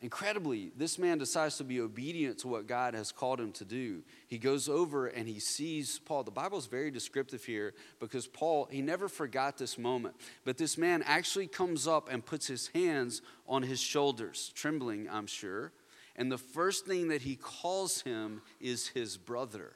Incredibly, 0.00 0.70
this 0.76 0.96
man 0.96 1.18
decides 1.18 1.56
to 1.56 1.64
be 1.64 1.80
obedient 1.80 2.38
to 2.38 2.48
what 2.48 2.68
God 2.68 2.94
has 2.94 3.10
called 3.10 3.40
him 3.40 3.50
to 3.52 3.64
do. 3.64 4.04
He 4.28 4.38
goes 4.38 4.68
over 4.68 5.08
and 5.08 5.26
he 5.26 5.40
sees 5.40 5.98
Paul. 5.98 6.22
The 6.22 6.30
Bible 6.30 6.56
is 6.56 6.66
very 6.66 6.92
descriptive 6.92 7.44
here 7.44 7.74
because 7.98 8.28
Paul, 8.28 8.68
he 8.70 8.80
never 8.80 9.08
forgot 9.08 9.58
this 9.58 9.76
moment. 9.76 10.14
But 10.44 10.56
this 10.56 10.78
man 10.78 11.02
actually 11.04 11.48
comes 11.48 11.88
up 11.88 12.08
and 12.12 12.24
puts 12.24 12.46
his 12.46 12.68
hands 12.68 13.22
on 13.48 13.64
his 13.64 13.80
shoulders, 13.80 14.52
trembling, 14.54 15.08
I'm 15.10 15.26
sure. 15.26 15.72
And 16.14 16.30
the 16.30 16.38
first 16.38 16.86
thing 16.86 17.08
that 17.08 17.22
he 17.22 17.34
calls 17.34 18.02
him 18.02 18.42
is 18.60 18.86
his 18.86 19.16
brother. 19.16 19.72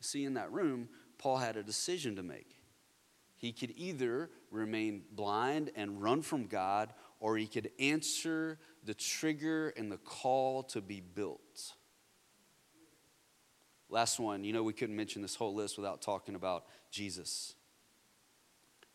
See, 0.00 0.24
in 0.24 0.34
that 0.34 0.50
room, 0.50 0.88
Paul 1.18 1.38
had 1.38 1.56
a 1.58 1.62
decision 1.62 2.16
to 2.16 2.22
make. 2.22 2.56
He 3.36 3.52
could 3.52 3.74
either 3.76 4.30
remain 4.50 5.02
blind 5.12 5.70
and 5.76 6.02
run 6.02 6.22
from 6.22 6.46
God, 6.46 6.94
or 7.24 7.38
he 7.38 7.46
could 7.46 7.70
answer 7.80 8.58
the 8.84 8.92
trigger 8.92 9.72
and 9.78 9.90
the 9.90 9.96
call 9.96 10.62
to 10.62 10.82
be 10.82 11.00
built. 11.00 11.72
Last 13.88 14.20
one, 14.20 14.44
you 14.44 14.52
know, 14.52 14.62
we 14.62 14.74
couldn't 14.74 14.94
mention 14.94 15.22
this 15.22 15.34
whole 15.34 15.54
list 15.54 15.78
without 15.78 16.02
talking 16.02 16.34
about 16.34 16.66
Jesus. 16.90 17.54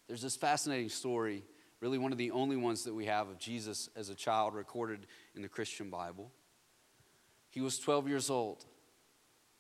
There's 0.08 0.22
this 0.22 0.36
fascinating 0.36 0.89
story, 0.89 1.44
really 1.80 1.98
one 1.98 2.12
of 2.12 2.20
the 2.20 2.30
only 2.30 2.56
ones 2.56 2.84
that 2.84 2.94
we 2.94 3.06
have 3.06 3.30
of 3.30 3.39
Jesus 3.39 3.89
as 3.96 4.10
a 4.10 4.15
child 4.15 4.54
recorded 4.54 5.08
in 5.34 5.42
the 5.42 5.50
Christian 5.50 5.89
Bible. 5.89 6.32
He 7.50 7.62
was 7.62 7.80
12 7.80 8.08
years 8.08 8.30
old. 8.30 8.63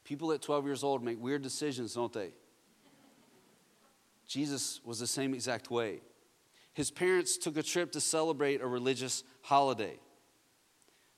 People 0.03 0.31
at 0.31 0.43
12 0.43 0.65
years 0.65 0.83
old 0.83 1.03
make 1.03 1.19
weird 1.19 1.41
decisions, 1.41 1.95
don't 1.95 2.13
they? 2.13 2.33
Jesus 4.27 4.79
was 4.85 4.99
the 4.99 5.07
same 5.07 5.33
exact 5.33 5.71
way 5.71 6.01
his 6.79 6.91
parents 6.91 7.35
took 7.35 7.57
a 7.57 7.61
trip 7.61 7.91
to 7.91 7.99
celebrate 7.99 8.61
a 8.61 8.65
religious 8.65 9.25
holiday. 9.41 9.99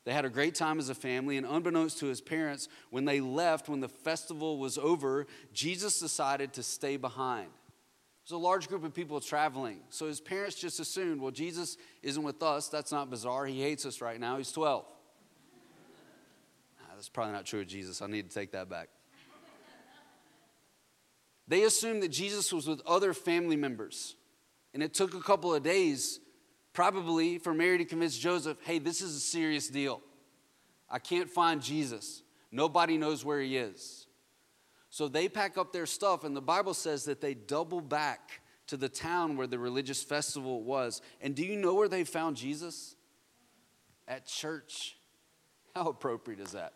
They 0.06 0.12
had 0.12 0.26
a 0.26 0.30
great 0.32 0.56
time 0.56 0.80
as 0.80 0.89
a 0.89 0.95
family, 0.95 1.38
and 1.38 1.45
unbeknownst 1.45 2.00
to 2.00 2.08
his 2.08 2.19
parents, 2.19 2.67
when 2.89 3.06
they 3.06 3.21
left, 3.21 3.69
when 3.69 3.80
the 3.80 3.88
festival 3.88 4.58
was 4.58 4.80
over, 4.80 5.28
Jesus 5.54 6.00
decided 6.00 6.54
to 6.54 6.63
stay 6.63 6.97
behind. 6.97 7.50
There's 8.24 8.32
a 8.32 8.38
large 8.38 8.69
group 8.69 8.84
of 8.84 8.95
people 8.95 9.19
traveling. 9.19 9.82
So 9.91 10.08
his 10.08 10.19
parents 10.19 10.56
just 10.56 10.80
assumed, 10.80 11.21
well, 11.21 11.30
Jesus 11.30 11.78
isn't 12.02 12.24
with 12.24 12.41
us. 12.41 12.67
That's 12.67 12.91
not 12.91 13.12
bizarre. 13.12 13.45
He 13.45 13.62
hates 13.62 13.86
us 13.86 14.02
right 14.02 14.19
now. 14.19 14.38
He's 14.38 14.52
12. 14.52 14.84
Nah, 16.80 16.95
that's 16.95 17.08
probably 17.08 17.34
not 17.34 17.45
true 17.45 17.62
of 17.62 17.67
Jesus. 17.67 18.02
I 18.02 18.08
need 18.08 18.28
to 18.28 18.34
take 18.34 18.54
that 18.54 18.67
back. 18.67 18.89
They 21.47 21.62
assumed 21.62 22.02
that 22.02 22.10
Jesus 22.10 22.52
was 22.52 22.67
with 22.67 22.82
other 22.88 23.13
family 23.13 23.58
members. 23.58 24.15
And 24.73 24.81
it 24.81 24.93
took 24.93 25.13
a 25.13 25.19
couple 25.19 25.53
of 25.53 25.63
days, 25.63 26.19
probably, 26.73 27.38
for 27.38 27.53
Mary 27.53 27.77
to 27.77 27.86
convince 27.86 28.17
Joseph 28.17 28.57
hey, 28.63 28.79
this 28.79 29.01
is 29.01 29.15
a 29.15 29.19
serious 29.19 29.67
deal. 29.67 30.01
I 30.89 30.99
can't 30.99 31.29
find 31.29 31.62
Jesus. 31.62 32.23
Nobody 32.51 32.97
knows 32.97 33.23
where 33.23 33.39
he 33.39 33.57
is. 33.57 34.07
So 34.89 35.07
they 35.07 35.29
pack 35.29 35.57
up 35.57 35.71
their 35.71 35.86
stuff, 35.86 36.25
and 36.25 36.36
the 36.36 36.41
Bible 36.41 36.73
says 36.73 37.05
that 37.05 37.21
they 37.21 37.34
double 37.34 37.79
back 37.79 38.41
to 38.67 38.75
the 38.75 38.89
town 38.89 39.38
where 39.38 39.47
the 39.47 39.57
religious 39.57 40.03
festival 40.03 40.63
was. 40.63 41.01
And 41.21 41.34
do 41.34 41.45
you 41.45 41.55
know 41.55 41.73
where 41.75 41.88
they 41.88 42.03
found 42.03 42.36
Jesus? 42.36 42.95
At 44.07 44.25
church. 44.25 44.97
How 45.75 45.88
appropriate 45.88 46.41
is 46.41 46.51
that? 46.51 46.73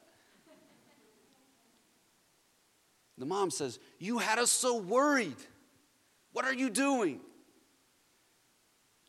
The 3.18 3.26
mom 3.26 3.52
says, 3.52 3.80
You 4.00 4.18
had 4.18 4.40
us 4.40 4.52
so 4.52 4.78
worried. 4.78 5.36
What 6.32 6.46
are 6.46 6.54
you 6.54 6.70
doing? 6.70 7.20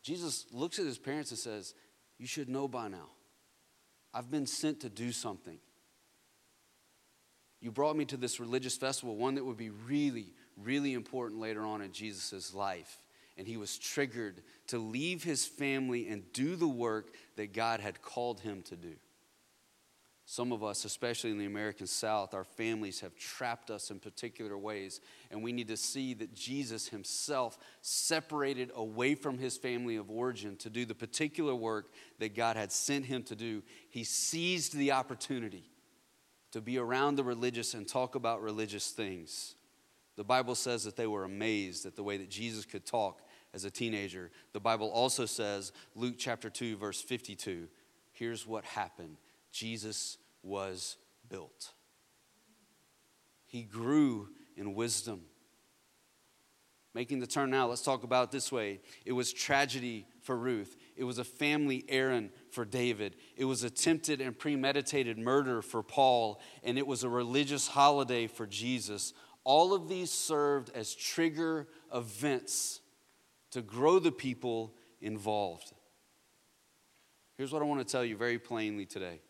Jesus 0.07 0.45
looks 0.53 0.79
at 0.79 0.85
his 0.85 0.97
parents 0.97 1.31
and 1.31 1.37
says, 1.37 1.73
You 2.17 2.27
should 2.27 2.47
know 2.47 2.69
by 2.69 2.87
now. 2.87 3.09
I've 4.13 4.31
been 4.31 4.45
sent 4.47 4.79
to 4.79 4.89
do 4.89 5.11
something. 5.11 5.59
You 7.59 7.71
brought 7.71 7.97
me 7.97 8.05
to 8.05 8.15
this 8.15 8.39
religious 8.39 8.77
festival, 8.77 9.17
one 9.17 9.35
that 9.35 9.43
would 9.43 9.57
be 9.57 9.69
really, 9.69 10.33
really 10.55 10.93
important 10.93 11.41
later 11.41 11.65
on 11.65 11.81
in 11.81 11.91
Jesus' 11.91 12.53
life. 12.53 13.03
And 13.35 13.45
he 13.45 13.57
was 13.57 13.77
triggered 13.77 14.43
to 14.67 14.77
leave 14.77 15.25
his 15.25 15.45
family 15.45 16.07
and 16.07 16.23
do 16.31 16.55
the 16.55 16.69
work 16.69 17.13
that 17.35 17.51
God 17.51 17.81
had 17.81 18.01
called 18.01 18.39
him 18.39 18.61
to 18.63 18.77
do. 18.77 18.95
Some 20.29 20.51
of 20.51 20.61
us, 20.61 20.83
especially 20.83 21.31
in 21.31 21.37
the 21.37 21.45
American 21.45 21.87
South, 21.87 22.33
our 22.33 22.43
families 22.43 22.99
have 22.99 23.15
trapped 23.15 23.71
us 23.71 23.91
in 23.91 23.99
particular 24.01 24.57
ways, 24.57 24.99
and 25.31 25.41
we 25.41 25.53
need 25.53 25.69
to 25.69 25.77
see 25.77 26.13
that 26.15 26.33
Jesus 26.33 26.89
himself 26.89 27.57
separated 27.81 28.69
away 28.75 29.15
from 29.15 29.37
his 29.37 29.55
family 29.55 29.95
of 29.95 30.11
origin 30.11 30.57
to 30.57 30.69
do 30.69 30.83
the 30.83 30.93
particular 30.93 31.55
work 31.55 31.93
that 32.19 32.35
God 32.35 32.57
had 32.57 32.73
sent 32.73 33.05
him 33.05 33.23
to 33.23 33.37
do. 33.37 33.63
He 33.89 34.03
seized 34.03 34.75
the 34.75 34.91
opportunity 34.91 35.71
to 36.51 36.59
be 36.59 36.77
around 36.77 37.15
the 37.15 37.23
religious 37.23 37.73
and 37.73 37.87
talk 37.87 38.15
about 38.15 38.41
religious 38.41 38.91
things. 38.91 39.55
The 40.17 40.25
Bible 40.25 40.55
says 40.55 40.83
that 40.83 40.97
they 40.97 41.07
were 41.07 41.23
amazed 41.23 41.85
at 41.85 41.95
the 41.95 42.03
way 42.03 42.17
that 42.17 42.29
Jesus 42.29 42.65
could 42.65 42.85
talk 42.85 43.21
as 43.53 43.63
a 43.63 43.71
teenager. 43.71 44.29
The 44.51 44.59
Bible 44.59 44.89
also 44.89 45.25
says, 45.25 45.71
Luke 45.95 46.15
chapter 46.17 46.49
2, 46.49 46.75
verse 46.75 47.01
52, 47.01 47.69
here's 48.11 48.45
what 48.45 48.65
happened 48.65 49.15
Jesus 49.51 50.17
was 50.43 50.97
built. 51.29 51.73
He 53.45 53.63
grew 53.63 54.29
in 54.55 54.75
wisdom. 54.75 55.21
Making 56.93 57.19
the 57.19 57.27
turn 57.27 57.51
now, 57.51 57.67
let's 57.67 57.83
talk 57.83 58.03
about 58.03 58.25
it 58.25 58.31
this 58.31 58.51
way. 58.51 58.79
It 59.05 59.11
was 59.11 59.31
tragedy 59.31 60.07
for 60.21 60.35
Ruth. 60.35 60.75
It 60.95 61.03
was 61.03 61.19
a 61.19 61.23
family 61.23 61.85
errand 61.89 62.31
for 62.49 62.65
David. 62.65 63.15
It 63.35 63.45
was 63.45 63.63
attempted 63.63 64.19
and 64.19 64.37
premeditated 64.37 65.17
murder 65.17 65.61
for 65.61 65.83
Paul. 65.83 66.41
And 66.63 66.77
it 66.77 66.87
was 66.87 67.03
a 67.03 67.09
religious 67.09 67.67
holiday 67.67 68.25
for 68.25 68.47
Jesus. 68.47 69.13
All 69.43 69.75
of 69.75 69.87
these 69.87 70.09
served 70.09 70.71
as 70.73 70.95
trigger 70.95 71.67
events 71.93 72.81
to 73.51 73.61
grow 73.61 73.99
the 73.99 74.11
people 74.11 74.73
involved. 74.99 75.71
Here's 77.37 77.53
what 77.53 77.61
I 77.61 77.65
want 77.65 77.85
to 77.85 77.91
tell 77.91 78.03
you 78.03 78.17
very 78.17 78.39
plainly 78.39 78.87
today 78.87 79.21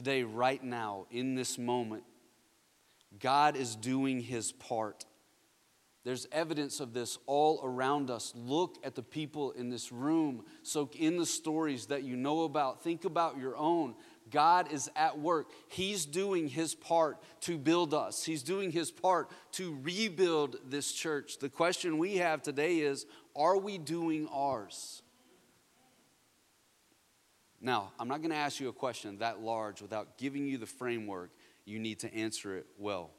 Today, 0.00 0.22
right 0.22 0.64
now, 0.64 1.04
in 1.10 1.34
this 1.34 1.58
moment, 1.58 2.04
God 3.18 3.54
is 3.54 3.76
doing 3.76 4.22
his 4.22 4.50
part. 4.50 5.04
There's 6.04 6.26
evidence 6.32 6.80
of 6.80 6.94
this 6.94 7.18
all 7.26 7.60
around 7.62 8.08
us. 8.08 8.32
Look 8.34 8.78
at 8.82 8.94
the 8.94 9.02
people 9.02 9.50
in 9.50 9.68
this 9.68 9.92
room. 9.92 10.46
Soak 10.62 10.96
in 10.96 11.18
the 11.18 11.26
stories 11.26 11.84
that 11.88 12.02
you 12.02 12.16
know 12.16 12.44
about. 12.44 12.82
Think 12.82 13.04
about 13.04 13.36
your 13.36 13.58
own. 13.58 13.94
God 14.30 14.72
is 14.72 14.90
at 14.96 15.18
work. 15.18 15.50
He's 15.68 16.06
doing 16.06 16.48
his 16.48 16.74
part 16.74 17.18
to 17.42 17.58
build 17.58 17.92
us, 17.92 18.24
He's 18.24 18.42
doing 18.42 18.72
his 18.72 18.90
part 18.90 19.30
to 19.52 19.78
rebuild 19.82 20.56
this 20.64 20.92
church. 20.92 21.36
The 21.40 21.50
question 21.50 21.98
we 21.98 22.16
have 22.16 22.40
today 22.40 22.78
is 22.78 23.04
are 23.36 23.58
we 23.58 23.76
doing 23.76 24.28
ours? 24.32 25.02
Now, 27.60 27.92
I'm 27.98 28.08
not 28.08 28.18
going 28.18 28.30
to 28.30 28.36
ask 28.36 28.58
you 28.58 28.68
a 28.68 28.72
question 28.72 29.18
that 29.18 29.40
large 29.40 29.82
without 29.82 30.16
giving 30.16 30.46
you 30.46 30.56
the 30.56 30.66
framework. 30.66 31.30
You 31.64 31.78
need 31.78 32.00
to 32.00 32.14
answer 32.14 32.56
it 32.56 32.66
well. 32.78 33.10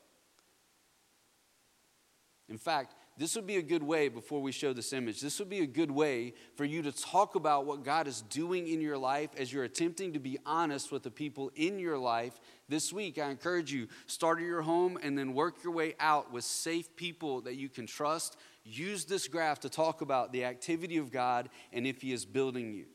In 2.50 2.58
fact, 2.58 2.96
this 3.18 3.36
would 3.36 3.46
be 3.46 3.58
a 3.58 3.62
good 3.62 3.84
way, 3.84 4.10
before 4.10 4.42
we 4.42 4.52
show 4.52 4.74
this 4.74 4.94
image, 4.94 5.22
this 5.22 5.38
would 5.40 5.50
be 5.50 5.60
a 5.60 5.68
good 5.68 5.92
way 5.92 6.34
for 6.56 6.66
you 6.66 6.82
to 6.82 6.92
talk 6.92 7.36
about 7.36 7.66
what 7.66 7.84
God 7.84 8.08
is 8.08 8.22
doing 8.24 8.68
in 8.68 8.82
your 8.82 8.98
life 8.98 9.30
as 9.38 9.54
you're 9.54 9.64
attempting 9.64 10.14
to 10.14 10.20
be 10.20 10.38
honest 10.46 10.92
with 10.92 11.04
the 11.04 11.12
people 11.12 11.52
in 11.56 11.78
your 11.78 11.98
life 11.98 12.40
this 12.68 12.92
week. 12.92 13.20
I 13.20 13.30
encourage 13.30 13.72
you, 13.72 13.88
start 14.08 14.40
at 14.40 14.46
your 14.46 14.64
home 14.64 14.98
and 15.02 15.18
then 15.18 15.34
work 15.34 15.64
your 15.64 15.72
way 15.72 15.94
out 16.00 16.34
with 16.34 16.44
safe 16.44 16.96
people 16.96 17.42
that 17.42 17.56
you 17.56 17.70
can 17.70 17.86
trust. 17.86 18.38
Use 18.66 19.06
this 19.06 19.28
graph 19.28 19.60
to 19.62 19.70
talk 19.70 20.02
about 20.02 20.32
the 20.32 20.44
activity 20.44 20.98
of 20.98 21.12
God 21.12 21.50
and 21.72 21.86
if 21.86 22.02
He 22.02 22.12
is 22.12 22.26
building 22.26 22.74
you. 22.74 22.86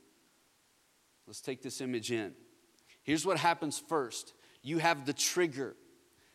Let's 1.27 1.41
take 1.41 1.63
this 1.63 1.81
image 1.81 2.13
in. 2.13 2.33
Here's 3.03 3.27
what 3.27 3.39
happens 3.39 3.79
first 3.79 4.35
you 4.63 4.79
have 4.79 5.07
the 5.07 5.13
trigger. 5.13 5.77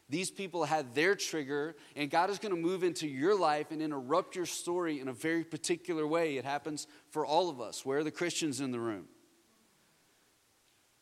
These 0.10 0.30
people 0.30 0.66
had 0.66 0.94
their 0.94 1.16
trigger, 1.16 1.78
and 1.96 2.12
God 2.12 2.30
is 2.30 2.38
going 2.38 2.54
to 2.54 2.60
move 2.60 2.84
into 2.84 3.08
your 3.08 3.34
life 3.34 3.72
and 3.72 3.82
interrupt 3.82 4.36
your 4.36 4.46
story 4.46 5.00
in 5.00 5.08
a 5.08 5.14
very 5.14 5.46
particular 5.46 6.06
way. 6.06 6.36
It 6.36 6.44
happens 6.44 6.86
for 7.12 7.26
all 7.26 7.50
of 7.50 7.62
us. 7.62 7.86
Where 7.86 8.00
are 8.00 8.04
the 8.04 8.12
Christians 8.12 8.60
in 8.60 8.72
the 8.72 8.80
room? 8.80 9.06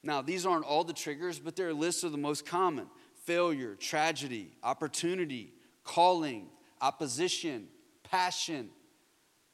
Now, 0.03 0.21
these 0.21 0.45
aren't 0.45 0.63
all 0.63 0.83
the 0.83 0.93
triggers, 0.93 1.39
but 1.39 1.55
they're 1.55 1.73
lists 1.73 2.03
of 2.03 2.11
the 2.11 2.19
most 2.19 2.45
common 2.45 2.87
failure, 3.25 3.75
tragedy, 3.75 4.51
opportunity, 4.63 5.53
calling, 5.83 6.47
opposition, 6.79 7.67
passion, 8.03 8.69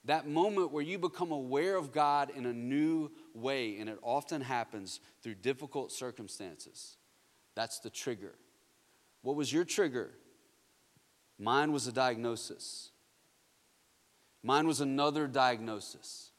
that 0.05 0.27
moment 0.27 0.71
where 0.71 0.83
you 0.83 0.99
become 0.99 1.31
aware 1.31 1.75
of 1.75 1.91
God 1.91 2.31
in 2.35 2.45
a 2.45 2.53
new 2.53 3.11
way, 3.33 3.77
and 3.79 3.89
it 3.89 3.97
often 4.01 4.41
happens 4.41 4.99
through 5.21 5.35
difficult 5.35 5.91
circumstances. 5.91 6.97
That's 7.55 7.79
the 7.79 7.89
trigger. 7.89 8.35
What 9.21 9.35
was 9.35 9.51
your 9.51 9.65
trigger? 9.65 10.11
Mine 11.39 11.71
was 11.71 11.87
a 11.87 11.91
diagnosis. 11.91 12.91
Mine 14.43 14.67
was 14.67 14.79
another 14.79 15.27
diagnosis. 15.27 16.29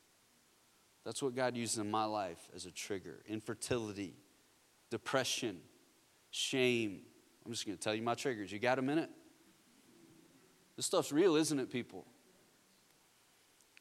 That's 1.04 1.22
what 1.22 1.34
God 1.34 1.56
used 1.56 1.78
in 1.78 1.90
my 1.90 2.04
life 2.04 2.48
as 2.54 2.66
a 2.66 2.70
trigger 2.70 3.22
infertility, 3.28 4.14
depression, 4.90 5.58
shame. 6.30 7.00
I'm 7.44 7.52
just 7.52 7.66
going 7.66 7.76
to 7.76 7.82
tell 7.82 7.94
you 7.94 8.02
my 8.02 8.14
triggers. 8.14 8.52
You 8.52 8.58
got 8.58 8.78
a 8.78 8.82
minute? 8.82 9.10
This 10.76 10.86
stuff's 10.86 11.10
real, 11.10 11.36
isn't 11.36 11.58
it, 11.58 11.70
people? 11.70 12.06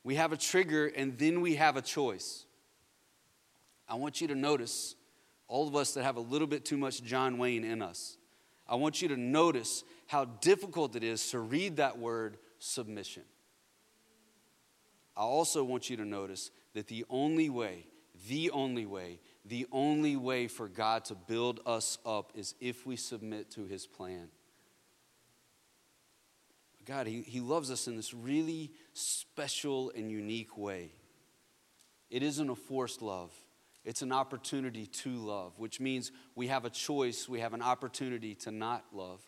We 0.06 0.16
have 0.16 0.32
a 0.32 0.38
trigger 0.38 0.86
and 0.86 1.18
then 1.18 1.42
we 1.42 1.56
have 1.56 1.78
a 1.78 1.82
choice. 1.82 2.46
I 3.90 3.96
want 3.96 4.22
you 4.22 4.28
to 4.28 4.36
notice, 4.36 4.94
all 5.48 5.68
of 5.68 5.76
us 5.76 5.96
that 5.96 6.04
have 6.04 6.16
a 6.16 6.22
little 6.22 6.48
bit 6.48 6.64
too 6.64 6.78
much 6.78 7.04
John 7.04 7.40
Wayne 7.40 7.64
in 7.64 7.82
us, 7.82 8.18
I 8.70 8.76
want 8.76 9.02
you 9.02 9.08
to 9.08 9.18
notice 9.18 9.84
how 10.06 10.26
difficult 10.26 10.96
it 10.96 11.04
is 11.04 11.28
to 11.32 11.40
read 11.40 11.78
that 11.78 11.98
word 11.98 12.38
submission. 12.60 13.24
I 15.18 15.22
also 15.22 15.64
want 15.64 15.90
you 15.90 15.98
to 15.98 16.06
notice 16.06 16.52
that 16.76 16.88
the 16.88 17.04
only 17.10 17.50
way, 17.50 17.88
the 18.28 18.52
only 18.52 18.86
way, 18.86 19.20
the 19.44 19.66
only 19.72 20.16
way 20.16 20.48
for 20.48 20.68
God 20.68 21.06
to 21.06 21.16
build 21.16 21.62
us 21.66 21.98
up 22.06 22.32
is 22.36 22.54
if 22.62 22.86
we 22.86 22.96
submit 22.96 23.50
to 23.52 23.66
his 23.66 23.88
plan. 23.88 24.28
God, 26.86 27.08
he, 27.08 27.22
he 27.22 27.40
loves 27.40 27.72
us 27.72 27.88
in 27.88 27.96
this 27.96 28.14
really 28.14 28.72
special 28.96 29.92
and 29.96 30.10
unique 30.10 30.58
way. 30.58 30.92
It 32.10 32.24
isn't 32.24 32.50
a 32.50 32.56
forced 32.56 33.02
love, 33.02 33.32
it's 33.84 34.02
an 34.02 34.12
opportunity 34.12 34.88
to 34.88 35.10
love, 35.10 35.54
which 35.60 35.80
means 35.80 36.12
we 36.34 36.48
have 36.48 36.66
a 36.66 36.70
choice, 36.70 37.30
we 37.30 37.42
have 37.42 37.54
an 37.54 37.62
opportunity 37.62 38.34
to 38.36 38.52
not 38.52 38.86
love. 38.92 39.22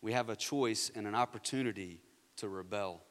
We 0.00 0.12
have 0.12 0.28
a 0.28 0.36
choice 0.36 0.90
and 0.94 1.06
an 1.06 1.14
opportunity 1.14 2.00
to 2.36 2.48
rebel. 2.48 3.04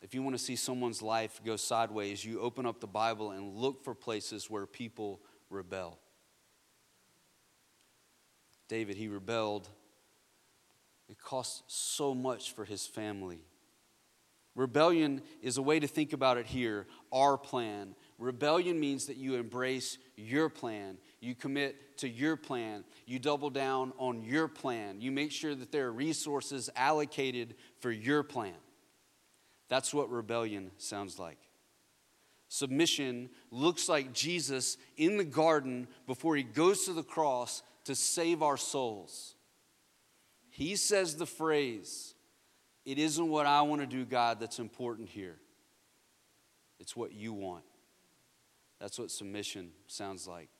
If 0.00 0.14
you 0.14 0.22
want 0.22 0.36
to 0.36 0.42
see 0.42 0.56
someone's 0.56 1.00
life 1.00 1.40
go 1.44 1.54
sideways, 1.54 2.24
you 2.24 2.40
open 2.40 2.66
up 2.66 2.80
the 2.80 2.88
Bible 2.88 3.30
and 3.30 3.54
look 3.54 3.84
for 3.84 3.94
places 3.94 4.50
where 4.50 4.66
people 4.66 5.20
rebel. 5.48 6.00
David, 8.68 8.96
he 8.96 9.06
rebelled 9.06 9.68
it 11.12 11.20
costs 11.22 11.62
so 11.66 12.14
much 12.14 12.54
for 12.54 12.64
his 12.64 12.86
family. 12.86 13.38
Rebellion 14.54 15.20
is 15.42 15.58
a 15.58 15.62
way 15.62 15.78
to 15.78 15.86
think 15.86 16.14
about 16.14 16.38
it 16.38 16.46
here 16.46 16.86
our 17.12 17.36
plan. 17.36 17.94
Rebellion 18.18 18.80
means 18.80 19.06
that 19.06 19.18
you 19.18 19.34
embrace 19.34 19.98
your 20.16 20.48
plan. 20.48 20.96
You 21.20 21.34
commit 21.34 21.98
to 21.98 22.08
your 22.08 22.36
plan. 22.36 22.84
You 23.04 23.18
double 23.18 23.50
down 23.50 23.92
on 23.98 24.22
your 24.22 24.48
plan. 24.48 25.02
You 25.02 25.12
make 25.12 25.32
sure 25.32 25.54
that 25.54 25.70
there 25.70 25.88
are 25.88 25.92
resources 25.92 26.70
allocated 26.76 27.56
for 27.80 27.90
your 27.90 28.22
plan. 28.22 28.54
That's 29.68 29.92
what 29.92 30.10
rebellion 30.10 30.70
sounds 30.78 31.18
like. 31.18 31.38
Submission 32.48 33.28
looks 33.50 33.86
like 33.86 34.14
Jesus 34.14 34.78
in 34.96 35.18
the 35.18 35.24
garden 35.24 35.88
before 36.06 36.36
he 36.36 36.42
goes 36.42 36.86
to 36.86 36.94
the 36.94 37.02
cross 37.02 37.62
to 37.84 37.94
save 37.94 38.42
our 38.42 38.56
souls. 38.56 39.34
He 40.52 40.76
says 40.76 41.16
the 41.16 41.26
phrase, 41.26 42.14
It 42.84 42.98
isn't 42.98 43.26
what 43.26 43.46
I 43.46 43.62
want 43.62 43.80
to 43.80 43.86
do, 43.86 44.04
God, 44.04 44.38
that's 44.38 44.58
important 44.58 45.08
here. 45.08 45.38
It's 46.78 46.94
what 46.94 47.12
you 47.12 47.32
want. 47.32 47.64
That's 48.78 48.98
what 48.98 49.10
submission 49.10 49.70
sounds 49.86 50.28
like. 50.28 50.50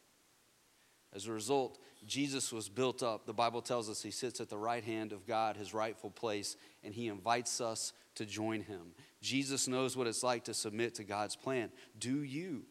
As 1.12 1.26
a 1.26 1.32
result, 1.32 1.78
Jesus 2.06 2.52
was 2.52 2.70
built 2.70 3.02
up. 3.02 3.26
The 3.26 3.34
Bible 3.34 3.60
tells 3.60 3.90
us 3.90 4.02
he 4.02 4.10
sits 4.10 4.40
at 4.40 4.48
the 4.48 4.56
right 4.56 4.82
hand 4.82 5.12
of 5.12 5.26
God, 5.26 5.58
his 5.58 5.74
rightful 5.74 6.10
place, 6.10 6.56
and 6.82 6.94
he 6.94 7.08
invites 7.08 7.60
us 7.60 7.92
to 8.14 8.24
join 8.24 8.62
him. 8.62 8.92
Jesus 9.20 9.68
knows 9.68 9.94
what 9.94 10.06
it's 10.06 10.22
like 10.22 10.44
to 10.44 10.54
submit 10.54 10.94
to 10.94 11.04
God's 11.04 11.36
plan. 11.36 11.70
Do 11.98 12.22
you? 12.22 12.62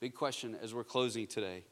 Big 0.00 0.14
question 0.14 0.56
as 0.62 0.72
we're 0.72 0.84
closing 0.84 1.26
today. 1.26 1.64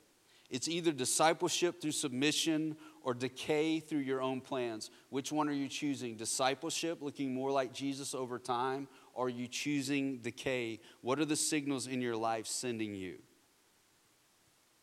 It's 0.51 0.69
either 0.69 0.93
discipleship 0.93 1.81
through 1.81 1.93
submission 1.93 2.77
or 3.03 3.15
decay 3.15 3.81
through 3.81 4.01
your 4.01 4.23
own 4.23 4.41
plans. 4.41 4.91
Which 5.11 5.33
one 5.33 5.49
are 5.49 5.53
you 5.53 5.69
choosing? 5.69 6.17
Discipleship, 6.17 7.03
looking 7.03 7.35
more 7.35 7.51
like 7.51 7.73
Jesus 7.73 8.15
over 8.15 8.39
time, 8.39 8.89
or 9.13 9.27
are 9.27 9.31
you 9.31 9.49
choosing 9.49 10.19
decay? 10.19 10.81
What 11.01 11.19
are 11.19 11.25
the 11.25 11.37
signals 11.37 11.87
in 11.87 12.01
your 12.01 12.17
life 12.17 12.47
sending 12.47 12.95
you? 12.95 13.19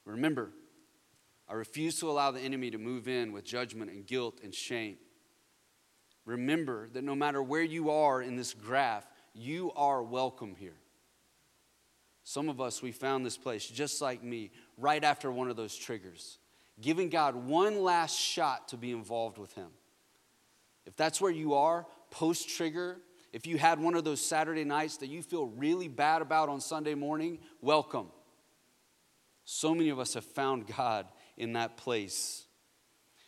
Remember, 0.06 0.52
I 1.48 1.54
refuse 1.54 2.00
to 2.00 2.10
allow 2.10 2.32
the 2.32 2.42
enemy 2.42 2.72
to 2.72 2.78
move 2.78 3.08
in 3.08 3.32
with 3.32 3.46
judgment 3.46 3.92
and 3.92 4.06
guilt 4.06 4.40
and 4.44 4.54
shame. 4.54 4.98
Remember 6.26 6.90
that 6.94 7.04
no 7.04 7.16
matter 7.16 7.44
where 7.44 7.64
you 7.64 7.90
are 7.90 8.22
in 8.22 8.36
this 8.36 8.54
graph, 8.54 9.06
you 9.34 9.72
are 9.76 10.04
welcome 10.04 10.56
here. 10.56 10.78
Some 12.24 12.48
of 12.48 12.62
us, 12.62 12.82
we 12.82 12.94
found 12.94 13.26
this 13.26 13.38
place 13.38 13.68
just 13.68 14.02
like 14.02 14.24
me, 14.24 14.52
right 14.78 15.04
after 15.04 15.32
one 15.32 15.50
of 15.50 15.56
those 15.56 15.76
triggers, 15.76 16.38
giving 16.82 17.10
God 17.10 17.36
one 17.36 17.82
last 17.82 18.18
shot 18.18 18.70
to 18.70 18.78
be 18.78 18.92
involved 18.92 19.38
with 19.38 19.54
Him. 19.54 19.70
If 20.86 20.96
that's 20.96 21.22
where 21.22 21.32
you 21.32 21.54
are, 21.54 21.86
post 22.12 22.50
trigger, 22.50 22.98
if 23.32 23.48
you 23.48 23.58
had 23.58 23.80
one 23.80 23.96
of 23.96 24.04
those 24.04 24.22
Saturday 24.22 24.64
nights 24.64 24.98
that 24.98 25.08
you 25.08 25.24
feel 25.24 25.48
really 25.48 25.88
bad 25.88 26.22
about 26.22 26.50
on 26.50 26.62
Sunday 26.62 26.94
morning, 26.94 27.40
welcome. 27.62 28.08
So 29.46 29.74
many 29.74 29.90
of 29.90 30.00
us 30.00 30.14
have 30.14 30.24
found 30.24 30.68
God 30.68 31.08
in 31.38 31.54
that 31.54 31.78
place. 31.78 32.46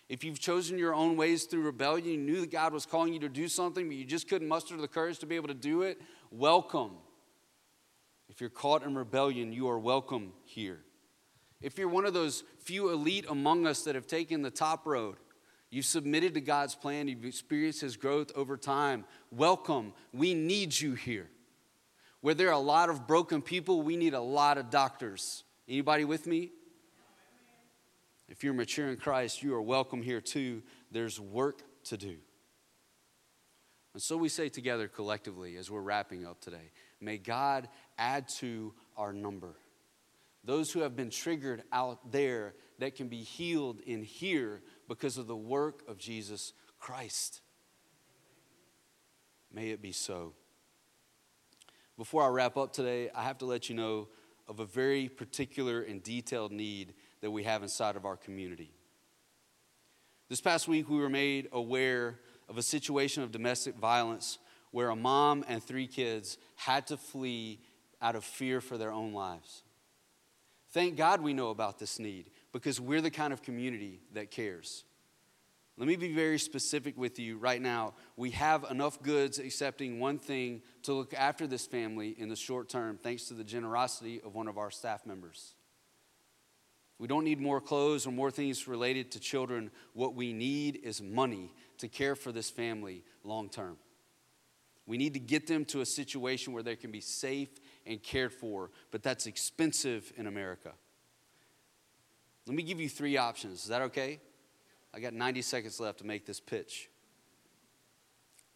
If 0.08 0.24
you've 0.24 0.40
chosen 0.40 0.78
your 0.78 0.94
own 0.94 1.18
ways 1.18 1.46
through 1.46 1.64
rebellion, 1.64 2.08
you 2.08 2.18
knew 2.18 2.42
that 2.42 2.52
God 2.52 2.72
was 2.72 2.86
calling 2.86 3.14
you 3.14 3.20
to 3.22 3.30
do 3.30 3.48
something, 3.48 3.88
but 3.88 3.96
you 3.96 4.06
just 4.06 4.30
couldn't 4.30 4.48
muster 4.48 4.78
the 4.78 4.88
courage 4.88 5.18
to 5.20 5.26
be 5.26 5.36
able 5.36 5.48
to 5.48 5.56
do 5.56 5.82
it, 5.82 6.00
welcome. 6.30 6.92
If 8.30 8.40
you're 8.40 8.52
caught 8.52 8.84
in 8.84 8.96
rebellion, 8.96 9.52
you 9.52 9.68
are 9.70 9.80
welcome 9.80 10.34
here. 10.44 10.85
If 11.66 11.80
you're 11.80 11.90
one 11.90 12.06
of 12.06 12.14
those 12.14 12.44
few 12.60 12.92
elite 12.92 13.26
among 13.28 13.66
us 13.66 13.86
that 13.86 13.96
have 13.96 14.06
taken 14.06 14.44
the 14.44 14.52
top 14.52 14.86
road, 14.86 15.16
you've 15.72 15.86
submitted 15.86 16.36
to 16.36 16.42
God's 16.42 16.76
plan, 16.76 17.08
you've 17.08 17.26
experienced 17.26 17.82
His 17.82 17.98
growth 17.98 18.32
over 18.36 18.56
time, 18.56 19.04
welcome. 19.32 19.94
We 20.14 20.36
need 20.36 20.80
you 20.80 20.94
here. 20.94 21.28
Where 22.22 22.36
there 22.36 22.50
are 22.50 22.52
a 22.52 22.60
lot 22.60 22.92
of 22.92 23.08
broken 23.08 23.42
people, 23.42 23.82
we 23.82 23.98
need 23.98 24.14
a 24.14 24.22
lot 24.22 24.60
of 24.60 24.70
doctors. 24.70 25.44
Anybody 25.68 26.06
with 26.06 26.28
me? 26.28 26.52
If 28.30 28.44
you're 28.44 28.54
mature 28.54 28.90
in 28.90 28.98
Christ, 28.98 29.42
you 29.42 29.56
are 29.56 29.62
welcome 29.62 30.04
here 30.04 30.22
too. 30.22 30.62
There's 30.92 31.20
work 31.20 31.64
to 31.86 31.98
do. 31.98 32.18
And 33.96 34.04
so 34.04 34.18
we 34.18 34.30
say 34.30 34.50
together 34.50 34.88
collectively 34.88 35.58
as 35.58 35.72
we're 35.72 35.82
wrapping 35.82 36.28
up 36.28 36.42
today 36.42 36.70
may 37.02 37.18
God 37.18 37.70
add 37.98 38.28
to 38.38 38.72
our 38.96 39.12
number. 39.14 39.56
Those 40.46 40.72
who 40.72 40.82
have 40.82 40.96
been 40.96 41.10
triggered 41.10 41.64
out 41.72 42.12
there 42.12 42.54
that 42.80 42.96
can 42.96 43.08
be 43.08 43.24
healed 43.24 43.80
in 43.82 44.04
here 44.04 44.62
because 44.88 45.18
of 45.18 45.28
the 45.28 45.36
work 45.36 45.82
of 45.88 45.98
Jesus 45.98 46.54
Christ. 46.80 47.42
May 49.52 49.72
it 49.72 49.82
be 49.82 49.92
so. 49.92 50.34
Before 51.98 52.24
I 52.24 52.28
wrap 52.28 52.58
up 52.58 52.74
today, 52.74 53.10
I 53.16 53.24
have 53.24 53.40
to 53.40 53.46
let 53.46 53.70
you 53.70 53.76
know 53.76 54.10
of 54.48 54.60
a 54.60 54.66
very 54.66 55.10
particular 55.10 55.82
and 55.82 56.04
detailed 56.04 56.52
need 56.52 56.94
that 57.22 57.32
we 57.32 57.44
have 57.44 57.64
inside 57.64 57.96
of 57.96 58.06
our 58.06 58.18
community. 58.18 58.72
This 60.30 60.42
past 60.42 60.68
week, 60.68 60.90
we 60.90 60.98
were 60.98 61.10
made 61.10 61.48
aware 61.52 62.20
of 62.50 62.58
a 62.58 62.64
situation 62.64 63.24
of 63.24 63.32
domestic 63.32 63.76
violence 63.76 64.38
where 64.72 64.90
a 64.90 64.96
mom 64.96 65.44
and 65.48 65.64
three 65.64 65.88
kids 65.88 66.38
had 66.56 66.86
to 66.88 66.98
flee 66.98 67.60
out 68.02 68.16
of 68.16 68.24
fear 68.24 68.60
for 68.60 68.78
their 68.78 68.92
own 68.92 69.14
lives. 69.14 69.64
Thank 70.76 70.98
God 70.98 71.22
we 71.22 71.32
know 71.32 71.52
about 71.52 71.80
this 71.80 72.00
need 72.00 72.32
because 72.52 72.82
we're 72.82 73.00
the 73.00 73.10
kind 73.10 73.32
of 73.32 73.42
community 73.42 74.02
that 74.12 74.30
cares. 74.30 74.84
Let 75.78 75.88
me 75.88 75.96
be 75.96 76.14
very 76.14 76.38
specific 76.38 76.98
with 76.98 77.18
you 77.18 77.38
right 77.38 77.62
now. 77.62 77.94
We 78.18 78.32
have 78.32 78.66
enough 78.70 79.02
goods 79.02 79.40
accepting 79.40 80.02
one 80.02 80.20
thing 80.20 80.64
to 80.84 80.92
look 80.92 81.14
after 81.14 81.48
this 81.48 81.66
family 81.66 82.10
in 82.18 82.28
the 82.28 82.36
short 82.36 82.68
term, 82.68 83.00
thanks 83.02 83.30
to 83.30 83.34
the 83.34 83.44
generosity 83.46 84.20
of 84.20 84.36
one 84.36 84.50
of 84.50 84.58
our 84.58 84.70
staff 84.70 85.06
members. 85.06 85.54
We 87.00 87.08
don't 87.08 87.24
need 87.24 87.40
more 87.40 87.62
clothes 87.62 88.06
or 88.06 88.12
more 88.12 88.30
things 88.30 88.68
related 88.68 89.12
to 89.12 89.20
children. 89.22 89.72
What 89.94 90.14
we 90.14 90.34
need 90.34 90.82
is 90.84 91.02
money 91.02 91.54
to 91.78 91.88
care 91.88 92.18
for 92.18 92.34
this 92.34 92.50
family 92.50 93.06
long 93.24 93.48
term. 93.48 93.78
We 94.88 94.98
need 94.98 95.14
to 95.14 95.22
get 95.22 95.48
them 95.48 95.64
to 95.66 95.80
a 95.80 95.86
situation 95.86 96.52
where 96.52 96.64
they 96.64 96.76
can 96.76 96.92
be 96.92 97.02
safe 97.02 97.50
and 97.86 98.02
cared 98.02 98.34
for, 98.34 98.72
but 98.92 99.04
that's 99.04 99.28
expensive 99.28 100.12
in 100.18 100.28
America. 100.28 100.74
Let 102.48 102.56
me 102.56 102.64
give 102.64 102.80
you 102.80 102.90
three 102.90 103.18
options. 103.18 103.64
Is 103.64 103.68
that 103.70 103.82
okay? 103.84 104.20
I 104.94 105.00
got 105.00 105.14
90 105.14 105.42
seconds 105.42 105.80
left 105.80 106.00
to 106.00 106.06
make 106.06 106.26
this 106.26 106.40
pitch. 106.40 106.90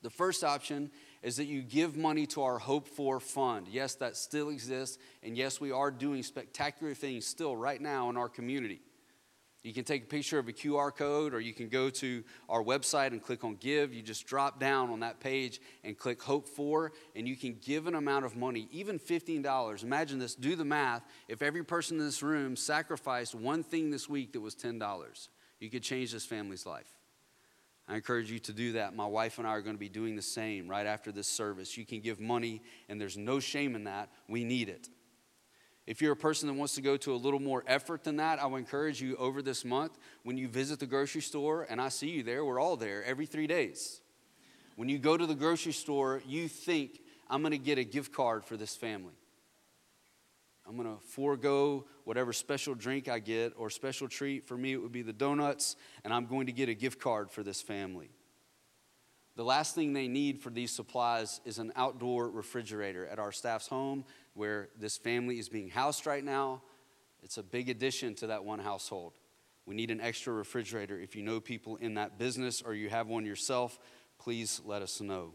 The 0.01 0.09
first 0.09 0.43
option 0.43 0.91
is 1.21 1.35
that 1.37 1.45
you 1.45 1.61
give 1.61 1.97
money 1.97 2.25
to 2.27 2.43
our 2.43 2.57
Hope 2.57 2.87
for 2.87 3.19
Fund. 3.19 3.67
Yes, 3.69 3.95
that 3.95 4.15
still 4.15 4.49
exists, 4.49 4.97
and 5.21 5.35
yes, 5.37 5.59
we 5.59 5.71
are 5.71 5.91
doing 5.91 6.23
spectacular 6.23 6.93
things 6.93 7.25
still 7.25 7.55
right 7.55 7.81
now 7.81 8.09
in 8.09 8.15
our 8.15 8.29
community. 8.29 8.81
You 9.61 9.73
can 9.73 9.83
take 9.83 10.03
a 10.03 10.05
picture 10.05 10.39
of 10.39 10.47
a 10.47 10.53
QR 10.53 10.95
code, 10.95 11.33
or 11.33 11.41
you 11.41 11.53
can 11.53 11.67
go 11.67 11.89
to 11.89 12.23
our 12.47 12.63
website 12.63 13.07
and 13.07 13.21
click 13.21 13.43
on 13.43 13.55
Give. 13.55 13.93
You 13.93 14.01
just 14.01 14.25
drop 14.25 14.57
down 14.57 14.89
on 14.89 15.01
that 15.01 15.19
page 15.19 15.59
and 15.83 15.97
click 15.97 16.21
Hope 16.21 16.47
For, 16.47 16.93
and 17.13 17.27
you 17.27 17.35
can 17.35 17.57
give 17.61 17.85
an 17.85 17.95
amount 17.95 18.23
of 18.23 18.37
money, 18.37 18.69
even 18.71 18.97
$15. 18.97 19.83
Imagine 19.83 20.17
this, 20.17 20.33
do 20.33 20.55
the 20.55 20.63
math. 20.63 21.03
If 21.27 21.41
every 21.41 21.63
person 21.63 21.99
in 21.99 22.05
this 22.05 22.23
room 22.23 22.55
sacrificed 22.55 23.35
one 23.35 23.63
thing 23.63 23.91
this 23.91 24.07
week 24.07 24.31
that 24.31 24.39
was 24.39 24.55
$10, 24.55 25.27
you 25.59 25.69
could 25.69 25.83
change 25.83 26.13
this 26.13 26.25
family's 26.25 26.65
life. 26.65 26.87
I 27.89 27.95
encourage 27.95 28.31
you 28.31 28.39
to 28.39 28.53
do 28.53 28.73
that. 28.73 28.95
My 28.95 29.07
wife 29.07 29.39
and 29.39 29.47
I 29.47 29.51
are 29.51 29.61
going 29.61 29.75
to 29.75 29.79
be 29.79 29.89
doing 29.89 30.15
the 30.15 30.21
same 30.21 30.69
right 30.69 30.85
after 30.85 31.11
this 31.11 31.27
service. 31.27 31.75
You 31.75 31.85
can 31.85 31.99
give 31.99 32.19
money, 32.19 32.61
and 32.87 33.01
there's 33.01 33.17
no 33.17 33.41
shame 33.41 33.75
in 33.75 33.85
that. 33.85 34.09
We 34.29 34.45
need 34.45 34.69
it. 34.69 34.87
If 35.89 36.03
you're 36.03 36.13
a 36.13 36.15
person 36.15 36.47
that 36.47 36.53
wants 36.53 36.75
to 36.75 36.81
go 36.81 36.97
to 36.97 37.15
a 37.15 37.17
little 37.17 37.39
more 37.39 37.63
effort 37.65 38.03
than 38.03 38.17
that, 38.17 38.39
I 38.39 38.45
would 38.45 38.59
encourage 38.59 39.01
you 39.01 39.15
over 39.15 39.41
this 39.41 39.65
month 39.65 39.97
when 40.21 40.37
you 40.37 40.47
visit 40.47 40.79
the 40.79 40.85
grocery 40.85 41.21
store, 41.21 41.65
and 41.67 41.81
I 41.81 41.89
see 41.89 42.09
you 42.09 42.21
there, 42.21 42.45
we're 42.45 42.59
all 42.59 42.77
there 42.77 43.03
every 43.03 43.25
three 43.25 43.47
days. 43.47 43.99
When 44.75 44.87
you 44.87 44.99
go 44.99 45.17
to 45.17 45.25
the 45.25 45.33
grocery 45.33 45.71
store, 45.71 46.21
you 46.27 46.47
think, 46.47 46.99
I'm 47.27 47.43
to 47.43 47.57
get 47.57 47.79
a 47.79 47.83
gift 47.83 48.13
card 48.13 48.45
for 48.45 48.55
this 48.55 48.75
family. 48.75 49.15
I'm 50.67 50.77
to 50.77 51.03
forego 51.07 51.87
whatever 52.03 52.33
special 52.33 52.75
drink 52.75 53.09
I 53.09 53.17
get 53.17 53.53
or 53.57 53.71
special 53.71 54.07
treat. 54.07 54.47
For 54.47 54.55
me, 54.55 54.73
it 54.73 54.77
would 54.77 54.91
be 54.91 55.01
the 55.01 55.11
donuts, 55.11 55.75
and 56.03 56.13
I'm 56.13 56.27
going 56.27 56.45
to 56.45 56.53
get 56.53 56.69
a 56.69 56.75
gift 56.75 57.01
card 57.01 57.31
for 57.31 57.41
this 57.41 57.63
family. 57.63 58.11
The 59.35 59.45
last 59.45 59.73
thing 59.73 59.93
they 59.93 60.07
need 60.09 60.41
for 60.41 60.49
these 60.49 60.69
supplies 60.69 61.39
is 61.45 61.59
an 61.59 61.71
outdoor 61.77 62.29
refrigerator 62.29 63.07
at 63.07 63.19
our 63.19 63.31
staff's 63.31 63.67
home 63.67 64.03
where 64.33 64.69
this 64.77 64.97
family 64.97 65.39
is 65.39 65.49
being 65.49 65.69
housed 65.69 66.05
right 66.05 66.23
now. 66.23 66.61
It's 67.21 67.37
a 67.37 67.43
big 67.43 67.69
addition 67.69 68.15
to 68.15 68.27
that 68.27 68.43
one 68.43 68.59
household. 68.59 69.13
We 69.65 69.75
need 69.75 69.91
an 69.91 70.01
extra 70.01 70.33
refrigerator. 70.33 70.99
If 70.99 71.15
you 71.15 71.21
know 71.21 71.39
people 71.39 71.75
in 71.75 71.95
that 71.95 72.17
business 72.17 72.61
or 72.61 72.73
you 72.73 72.89
have 72.89 73.07
one 73.07 73.25
yourself, 73.25 73.77
please 74.17 74.61
let 74.65 74.81
us 74.81 74.99
know. 75.01 75.33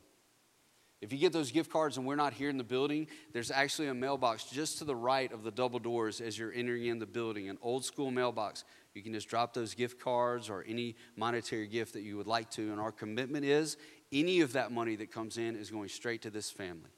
If 1.01 1.13
you 1.13 1.19
get 1.19 1.35
those 1.35 1.53
gift 1.53 1.71
cards 1.71 1.99
and 1.99 2.07
we're 2.07 2.17
not 2.17 2.33
here 2.33 2.49
in 2.49 2.57
the 2.57 2.65
building, 2.65 3.09
there's 3.35 3.51
actually 3.51 3.89
a 3.89 3.95
mailbox 3.95 4.45
just 4.45 4.79
to 4.79 4.85
the 4.85 4.97
right 4.97 5.31
of 5.31 5.45
the 5.45 5.51
double 5.51 5.79
doors 5.79 6.23
as 6.23 6.39
you're 6.39 6.53
entering 6.53 6.87
in 6.87 6.99
the 6.99 7.07
building, 7.07 7.51
an 7.51 7.59
old 7.61 7.85
school 7.85 8.11
mailbox. 8.11 8.65
You 8.95 9.03
can 9.03 9.13
just 9.13 9.29
drop 9.29 9.53
those 9.53 9.75
gift 9.75 10.01
cards 10.01 10.49
or 10.49 10.65
any 10.67 10.97
monetary 11.15 11.67
gift 11.67 11.93
that 11.93 12.03
you 12.03 12.17
would 12.17 12.27
like 12.27 12.51
to. 12.53 12.73
And 12.73 12.81
our 12.81 12.91
commitment 12.91 13.45
is 13.45 13.77
any 14.13 14.41
of 14.41 14.55
that 14.55 14.73
money 14.73 14.97
that 14.97 15.13
comes 15.13 15.37
in 15.37 15.57
is 15.57 15.71
going 15.71 15.91
straight 15.91 16.23
to 16.23 16.31
this 16.31 16.51
family. 16.51 16.91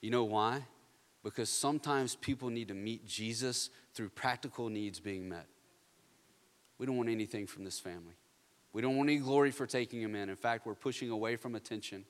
You 0.00 0.10
know 0.10 0.24
why? 0.24 0.64
Because 1.28 1.50
sometimes 1.50 2.16
people 2.16 2.48
need 2.48 2.68
to 2.68 2.74
meet 2.74 3.06
Jesus 3.06 3.70
through 3.94 4.08
practical 4.08 4.68
needs 4.68 4.98
being 5.00 5.28
met. 5.28 5.46
We 6.78 6.86
don't 6.86 6.96
want 6.96 7.08
anything 7.08 7.46
from 7.46 7.64
this 7.64 7.78
family. 7.78 8.14
We 8.72 8.80
don't 8.80 8.96
want 8.96 9.10
any 9.10 9.18
glory 9.18 9.50
for 9.50 9.66
taking 9.66 10.00
them 10.00 10.14
in. 10.14 10.30
In 10.30 10.36
fact, 10.36 10.64
we're 10.64 10.74
pushing 10.74 11.10
away 11.10 11.36
from 11.36 11.54
attention 11.54 12.04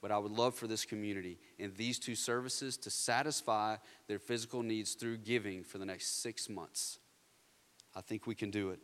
but 0.00 0.10
I 0.10 0.18
would 0.18 0.32
love 0.32 0.54
for 0.54 0.66
this 0.66 0.84
community 0.84 1.38
and 1.58 1.74
these 1.76 1.98
two 1.98 2.14
services 2.14 2.76
to 2.78 2.90
satisfy 2.90 3.76
their 4.08 4.18
physical 4.18 4.62
needs 4.62 4.94
through 4.94 5.18
giving 5.18 5.62
for 5.62 5.78
the 5.78 5.84
next 5.84 6.22
six 6.22 6.48
months. 6.48 6.98
I 7.94 8.00
think 8.00 8.26
we 8.26 8.34
can 8.34 8.50
do 8.50 8.70
it. 8.70 8.80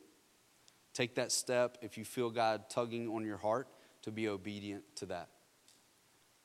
Take 0.92 1.14
that 1.14 1.32
step 1.32 1.78
if 1.80 1.96
you 1.96 2.04
feel 2.04 2.30
God 2.30 2.68
tugging 2.68 3.08
on 3.08 3.24
your 3.24 3.38
heart 3.38 3.68
to 4.02 4.10
be 4.10 4.28
obedient 4.28 4.84
to 4.96 5.06
that. 5.06 5.28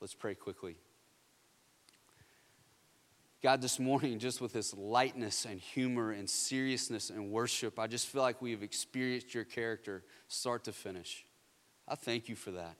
Let's 0.00 0.14
pray 0.14 0.34
quickly. 0.34 0.76
God, 3.42 3.60
this 3.60 3.80
morning, 3.80 4.20
just 4.20 4.40
with 4.40 4.52
this 4.52 4.72
lightness 4.72 5.46
and 5.46 5.58
humor 5.58 6.12
and 6.12 6.30
seriousness 6.30 7.10
and 7.10 7.32
worship, 7.32 7.76
I 7.76 7.88
just 7.88 8.06
feel 8.06 8.22
like 8.22 8.40
we 8.40 8.52
have 8.52 8.62
experienced 8.62 9.34
your 9.34 9.42
character 9.42 10.04
start 10.28 10.62
to 10.64 10.72
finish. 10.72 11.24
I 11.88 11.96
thank 11.96 12.28
you 12.28 12.36
for 12.36 12.52
that. 12.52 12.76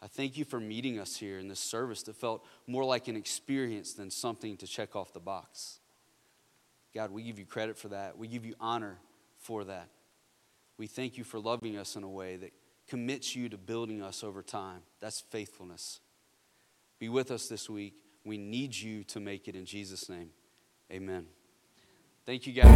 I 0.00 0.06
thank 0.06 0.38
you 0.38 0.46
for 0.46 0.58
meeting 0.58 0.98
us 0.98 1.16
here 1.16 1.38
in 1.38 1.48
this 1.48 1.60
service 1.60 2.02
that 2.04 2.16
felt 2.16 2.42
more 2.66 2.86
like 2.86 3.08
an 3.08 3.16
experience 3.16 3.92
than 3.92 4.10
something 4.10 4.56
to 4.58 4.66
check 4.66 4.96
off 4.96 5.12
the 5.12 5.20
box. 5.20 5.78
God, 6.94 7.10
we 7.10 7.22
give 7.22 7.38
you 7.38 7.44
credit 7.44 7.76
for 7.76 7.88
that. 7.88 8.16
We 8.16 8.28
give 8.28 8.46
you 8.46 8.54
honor 8.58 8.96
for 9.38 9.64
that. 9.64 9.88
We 10.78 10.86
thank 10.86 11.18
you 11.18 11.24
for 11.24 11.38
loving 11.38 11.76
us 11.76 11.96
in 11.96 12.02
a 12.02 12.08
way 12.08 12.36
that 12.36 12.52
commits 12.88 13.36
you 13.36 13.50
to 13.50 13.58
building 13.58 14.02
us 14.02 14.24
over 14.24 14.42
time. 14.42 14.80
That's 15.00 15.20
faithfulness. 15.20 16.00
Be 16.98 17.10
with 17.10 17.30
us 17.30 17.48
this 17.48 17.68
week. 17.68 17.94
We 18.26 18.38
need 18.38 18.74
you 18.76 19.04
to 19.04 19.20
make 19.20 19.46
it 19.46 19.54
in 19.54 19.64
Jesus' 19.64 20.08
name. 20.08 20.30
Amen. 20.90 21.26
Thank 22.26 22.48
you 22.48 22.52
guys. 22.54 22.72